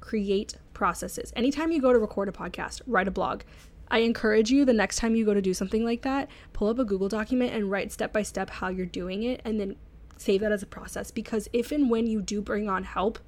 Create 0.02 0.56
processes. 0.74 1.32
Anytime 1.34 1.72
you 1.72 1.80
go 1.80 1.94
to 1.94 1.98
record 1.98 2.28
a 2.28 2.34
podcast, 2.34 2.82
write 2.86 3.08
a 3.08 3.12
blog, 3.12 3.44
I 3.88 4.00
encourage 4.00 4.52
you 4.52 4.66
the 4.66 4.74
next 4.74 4.98
time 4.98 5.16
you 5.16 5.24
go 5.24 5.34
to 5.34 5.42
do 5.42 5.54
something 5.54 5.86
like 5.86 6.02
that, 6.02 6.30
pull 6.52 6.68
up 6.68 6.78
a 6.78 6.84
Google 6.84 7.08
document 7.08 7.54
and 7.54 7.72
write 7.72 7.94
step 7.94 8.12
by 8.12 8.24
step 8.24 8.50
how 8.50 8.68
you're 8.68 8.86
doing 8.86 9.24
it 9.24 9.42
and 9.46 9.62
then 9.62 9.78
save 10.18 10.42
that 10.42 10.52
as 10.52 10.62
a 10.62 10.68
process 10.68 11.10
because 11.10 11.48
if 11.54 11.72
and 11.72 11.90
when 11.90 12.06
you 12.06 12.22
do 12.22 12.42
bring 12.42 12.68
on 12.68 12.84
help, 12.84 13.20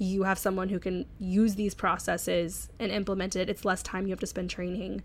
you 0.00 0.22
have 0.22 0.38
someone 0.38 0.70
who 0.70 0.78
can 0.78 1.04
use 1.18 1.56
these 1.56 1.74
processes 1.74 2.70
and 2.78 2.90
implement 2.90 3.36
it. 3.36 3.50
It's 3.50 3.66
less 3.66 3.82
time 3.82 4.06
you 4.06 4.12
have 4.12 4.20
to 4.20 4.26
spend 4.26 4.48
training. 4.48 5.02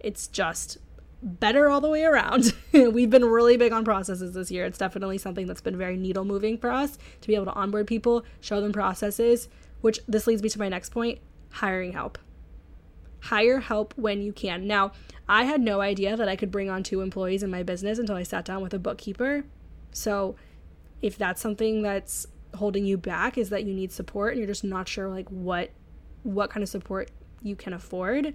It's 0.00 0.26
just 0.26 0.76
better 1.22 1.70
all 1.70 1.80
the 1.80 1.88
way 1.88 2.04
around. 2.04 2.52
We've 2.72 3.08
been 3.08 3.24
really 3.24 3.56
big 3.56 3.72
on 3.72 3.86
processes 3.86 4.34
this 4.34 4.50
year. 4.50 4.66
It's 4.66 4.76
definitely 4.76 5.16
something 5.16 5.46
that's 5.46 5.62
been 5.62 5.78
very 5.78 5.96
needle 5.96 6.26
moving 6.26 6.58
for 6.58 6.70
us 6.70 6.98
to 7.22 7.26
be 7.26 7.34
able 7.34 7.46
to 7.46 7.54
onboard 7.54 7.86
people, 7.86 8.22
show 8.40 8.60
them 8.60 8.70
processes, 8.70 9.48
which 9.80 10.00
this 10.06 10.26
leads 10.26 10.42
me 10.42 10.50
to 10.50 10.58
my 10.58 10.68
next 10.68 10.90
point 10.90 11.20
hiring 11.50 11.92
help 11.92 12.18
hire 13.20 13.60
help 13.60 13.94
when 13.96 14.20
you 14.20 14.32
can. 14.32 14.66
Now, 14.66 14.92
I 15.28 15.44
had 15.44 15.60
no 15.60 15.80
idea 15.80 16.16
that 16.16 16.28
I 16.28 16.36
could 16.36 16.50
bring 16.50 16.70
on 16.70 16.82
two 16.82 17.00
employees 17.00 17.42
in 17.42 17.50
my 17.50 17.62
business 17.62 17.98
until 17.98 18.16
I 18.16 18.22
sat 18.22 18.44
down 18.44 18.62
with 18.62 18.74
a 18.74 18.78
bookkeeper. 18.78 19.44
So, 19.90 20.36
if 21.00 21.16
that's 21.16 21.40
something 21.40 21.82
that's 21.82 22.26
holding 22.54 22.84
you 22.84 22.96
back 22.96 23.38
is 23.38 23.50
that 23.50 23.64
you 23.64 23.74
need 23.74 23.92
support 23.92 24.32
and 24.32 24.38
you're 24.38 24.46
just 24.46 24.64
not 24.64 24.88
sure 24.88 25.08
like 25.08 25.28
what 25.28 25.70
what 26.22 26.50
kind 26.50 26.62
of 26.62 26.68
support 26.68 27.10
you 27.42 27.56
can 27.56 27.72
afford, 27.72 28.34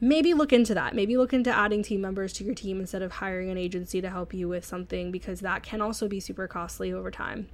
maybe 0.00 0.34
look 0.34 0.52
into 0.52 0.74
that. 0.74 0.94
Maybe 0.94 1.16
look 1.16 1.32
into 1.32 1.50
adding 1.50 1.82
team 1.82 2.00
members 2.00 2.32
to 2.34 2.44
your 2.44 2.54
team 2.54 2.80
instead 2.80 3.02
of 3.02 3.12
hiring 3.12 3.50
an 3.50 3.58
agency 3.58 4.00
to 4.00 4.10
help 4.10 4.34
you 4.34 4.48
with 4.48 4.64
something 4.64 5.10
because 5.10 5.40
that 5.40 5.62
can 5.62 5.80
also 5.80 6.08
be 6.08 6.20
super 6.20 6.46
costly 6.46 6.92
over 6.92 7.10
time. 7.10 7.48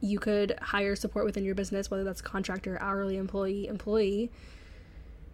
You 0.00 0.18
could 0.18 0.58
hire 0.60 0.94
support 0.96 1.24
within 1.24 1.44
your 1.44 1.54
business, 1.54 1.90
whether 1.90 2.04
that's 2.04 2.20
contractor, 2.20 2.78
hourly 2.80 3.16
employee, 3.16 3.66
employee 3.66 4.30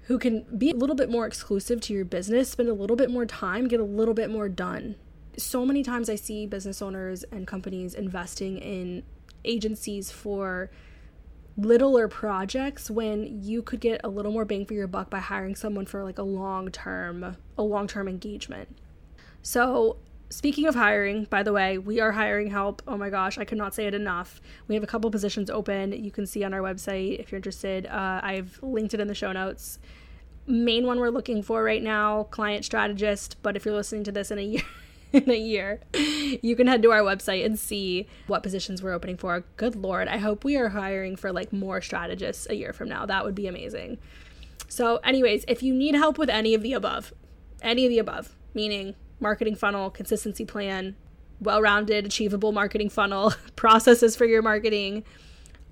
who 0.05 0.19
can 0.19 0.45
be 0.57 0.71
a 0.71 0.75
little 0.75 0.97
bit 0.97 1.11
more 1.11 1.27
exclusive 1.27 1.81
to 1.81 1.93
your 1.93 2.05
business, 2.05 2.51
spend 2.51 2.69
a 2.69 2.75
little 2.75 2.97
bit 2.97 3.11
more 3.11 3.27
time, 3.27 3.69
get 3.69 3.81
a 3.81 3.85
little 3.85 4.15
bit 4.15 4.31
more 4.31 4.49
done. 4.49 4.97
So 5.37 5.65
many 5.65 5.83
times 5.83 6.11
I 6.11 6.17
see 6.17 6.47
business 6.47 6.83
owners 6.83 7.23
and 7.25 7.47
companies 7.47 7.95
investing 7.95 8.59
in 8.59 9.05
agencies 9.45 10.11
for 10.11 10.71
littler 11.57 12.09
projects 12.09 12.91
when 12.91 13.43
you 13.43 13.63
could 13.63 13.81
get 13.81 14.01
a 14.03 14.09
little 14.09 14.33
more 14.33 14.45
bang 14.45 14.65
for 14.65 14.75
your 14.75 14.87
buck 14.87 15.11
by 15.11 15.19
hiring 15.19 15.55
someone 15.55 15.85
for 15.85 16.05
like 16.05 16.19
a 16.19 16.23
long 16.23 16.71
term 16.71 17.37
a 17.59 17.63
long 17.63 17.87
term 17.87 18.09
engagement. 18.09 18.79
So 19.43 19.99
Speaking 20.33 20.67
of 20.67 20.77
hiring, 20.77 21.25
by 21.25 21.43
the 21.43 21.53
way, 21.53 21.77
we 21.77 21.99
are 21.99 22.13
hiring 22.13 22.51
help. 22.51 22.83
Oh 22.87 22.97
my 22.97 23.11
gosh, 23.11 23.37
I 23.37 23.45
could 23.45 23.59
not 23.59 23.75
say 23.75 23.87
it 23.87 23.95
enough. 23.95 24.41
We 24.69 24.77
have 24.77 24.85
a 24.85 24.87
couple 24.87 25.11
positions 25.11 25.51
open. 25.51 25.91
You 25.93 26.13
can 26.13 26.25
see 26.25 26.45
on 26.45 26.55
our 26.55 26.61
website 26.61 27.19
if 27.19 27.33
you're 27.33 27.37
interested. 27.39 27.85
Uh, 27.87 28.21
I've 28.23 28.61
linked 28.63 28.95
it 28.95 29.01
in 29.01 29.09
the 29.09 29.15
show 29.15 29.33
notes. 29.33 29.81
Main 30.47 30.87
one 30.87 31.01
we're 31.01 31.11
looking 31.11 31.43
for 31.43 31.65
right 31.65 31.83
now, 31.83 32.25
client 32.25 32.65
strategist. 32.65 33.39
But 33.43 33.57
if 33.57 33.65
you're 33.65 33.75
listening 33.75 34.05
to 34.05 34.13
this 34.13 34.31
in 34.31 34.39
a 34.39 34.43
year, 34.43 34.63
in 35.13 35.31
a 35.31 35.37
year, 35.37 35.81
you 35.95 36.55
can 36.55 36.67
head 36.67 36.83
to 36.83 36.93
our 36.93 37.01
website 37.01 37.45
and 37.45 37.59
see 37.59 38.07
what 38.27 38.43
positions 38.43 38.83
we're 38.83 38.93
opening 38.93 39.17
for. 39.17 39.45
Good 39.57 39.75
lord, 39.75 40.09
I 40.09 40.19
hope 40.19 40.45
we 40.45 40.57
are 40.57 40.69
hiring 40.69 41.17
for 41.17 41.33
like 41.33 41.53
more 41.53 41.81
strategists 41.81 42.47
a 42.49 42.55
year 42.55 42.73
from 42.73 42.89
now. 42.89 43.07
That 43.07 43.25
would 43.25 43.35
be 43.35 43.47
amazing. 43.47 43.99
So, 44.69 44.97
anyways, 44.99 45.45
if 45.49 45.63
you 45.63 45.75
need 45.75 45.97
help 45.97 46.17
with 46.17 46.31
any 46.31 46.55
of 46.55 46.63
the 46.63 46.75
above, 46.75 47.13
any 47.61 47.87
of 47.87 47.91
the 47.91 47.99
above, 47.99 48.37
meaning 48.55 48.95
marketing 49.19 49.57
funnel, 49.57 49.91
consistency 49.91 50.45
plan, 50.45 50.95
well 51.41 51.61
rounded, 51.61 52.07
achievable 52.07 52.53
marketing 52.53 52.89
funnel, 52.89 53.33
processes 53.57 54.15
for 54.15 54.27
your 54.27 54.43
marketing. 54.43 55.05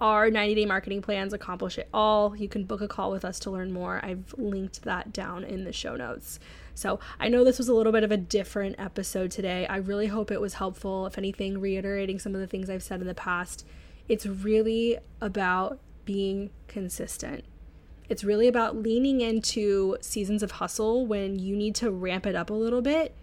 Our 0.00 0.30
90 0.30 0.54
day 0.54 0.64
marketing 0.64 1.02
plans 1.02 1.32
accomplish 1.32 1.76
it 1.76 1.88
all. 1.92 2.36
You 2.36 2.48
can 2.48 2.64
book 2.64 2.80
a 2.80 2.86
call 2.86 3.10
with 3.10 3.24
us 3.24 3.40
to 3.40 3.50
learn 3.50 3.72
more. 3.72 4.00
I've 4.04 4.32
linked 4.36 4.82
that 4.82 5.12
down 5.12 5.42
in 5.42 5.64
the 5.64 5.72
show 5.72 5.96
notes. 5.96 6.38
So 6.74 7.00
I 7.18 7.28
know 7.28 7.42
this 7.42 7.58
was 7.58 7.68
a 7.68 7.74
little 7.74 7.90
bit 7.90 8.04
of 8.04 8.12
a 8.12 8.16
different 8.16 8.76
episode 8.78 9.32
today. 9.32 9.66
I 9.66 9.78
really 9.78 10.06
hope 10.06 10.30
it 10.30 10.40
was 10.40 10.54
helpful. 10.54 11.06
If 11.06 11.18
anything, 11.18 11.60
reiterating 11.60 12.20
some 12.20 12.34
of 12.36 12.40
the 12.40 12.46
things 12.46 12.70
I've 12.70 12.84
said 12.84 13.00
in 13.00 13.08
the 13.08 13.14
past, 13.14 13.66
it's 14.08 14.24
really 14.24 14.98
about 15.20 15.80
being 16.04 16.50
consistent. 16.68 17.44
It's 18.08 18.22
really 18.22 18.46
about 18.46 18.76
leaning 18.76 19.20
into 19.20 19.96
seasons 20.00 20.44
of 20.44 20.52
hustle 20.52 21.06
when 21.06 21.40
you 21.40 21.56
need 21.56 21.74
to 21.76 21.90
ramp 21.90 22.24
it 22.24 22.36
up 22.36 22.50
a 22.50 22.54
little 22.54 22.80
bit 22.80 23.14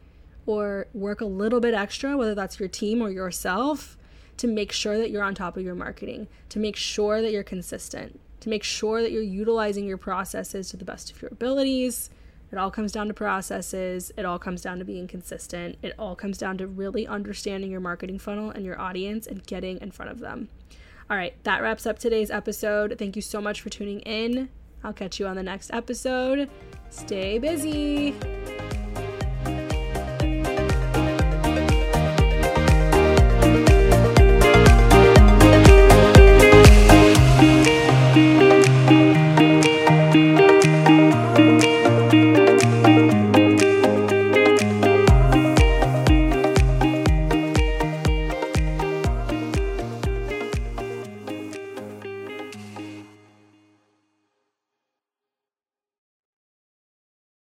or 0.45 0.87
work 0.93 1.21
a 1.21 1.25
little 1.25 1.61
bit 1.61 1.73
extra, 1.73 2.17
whether 2.17 2.35
that's 2.35 2.59
your 2.59 2.69
team 2.69 3.01
or 3.01 3.09
yourself, 3.09 3.97
to 4.37 4.47
make 4.47 4.71
sure 4.71 4.97
that 4.97 5.11
you're 5.11 5.23
on 5.23 5.35
top 5.35 5.57
of 5.57 5.63
your 5.63 5.75
marketing, 5.75 6.27
to 6.49 6.59
make 6.59 6.75
sure 6.75 7.21
that 7.21 7.31
you're 7.31 7.43
consistent, 7.43 8.19
to 8.41 8.49
make 8.49 8.63
sure 8.63 9.01
that 9.01 9.11
you're 9.11 9.23
utilizing 9.23 9.85
your 9.85 9.97
processes 9.97 10.69
to 10.69 10.77
the 10.77 10.85
best 10.85 11.11
of 11.11 11.21
your 11.21 11.29
abilities. 11.31 12.09
It 12.51 12.57
all 12.57 12.71
comes 12.71 12.91
down 12.91 13.07
to 13.07 13.13
processes. 13.13 14.11
It 14.15 14.25
all 14.25 14.39
comes 14.39 14.61
down 14.61 14.79
to 14.79 14.85
being 14.85 15.07
consistent. 15.07 15.77
It 15.81 15.93
all 15.97 16.15
comes 16.15 16.37
down 16.37 16.57
to 16.59 16.67
really 16.67 17.07
understanding 17.07 17.71
your 17.71 17.81
marketing 17.81 18.19
funnel 18.19 18.51
and 18.51 18.63
your 18.63 18.79
audience 18.79 19.27
and 19.27 19.45
getting 19.45 19.81
in 19.81 19.91
front 19.91 20.11
of 20.11 20.19
them. 20.19 20.49
All 21.09 21.17
right, 21.17 21.35
that 21.43 21.61
wraps 21.61 21.85
up 21.85 21.99
today's 21.99 22.31
episode. 22.31 22.95
Thank 22.97 23.15
you 23.15 23.21
so 23.21 23.41
much 23.41 23.61
for 23.61 23.69
tuning 23.69 23.99
in. 24.01 24.49
I'll 24.83 24.93
catch 24.93 25.19
you 25.19 25.27
on 25.27 25.35
the 25.35 25.43
next 25.43 25.73
episode. 25.73 26.49
Stay 26.89 27.39
busy. 27.39 28.54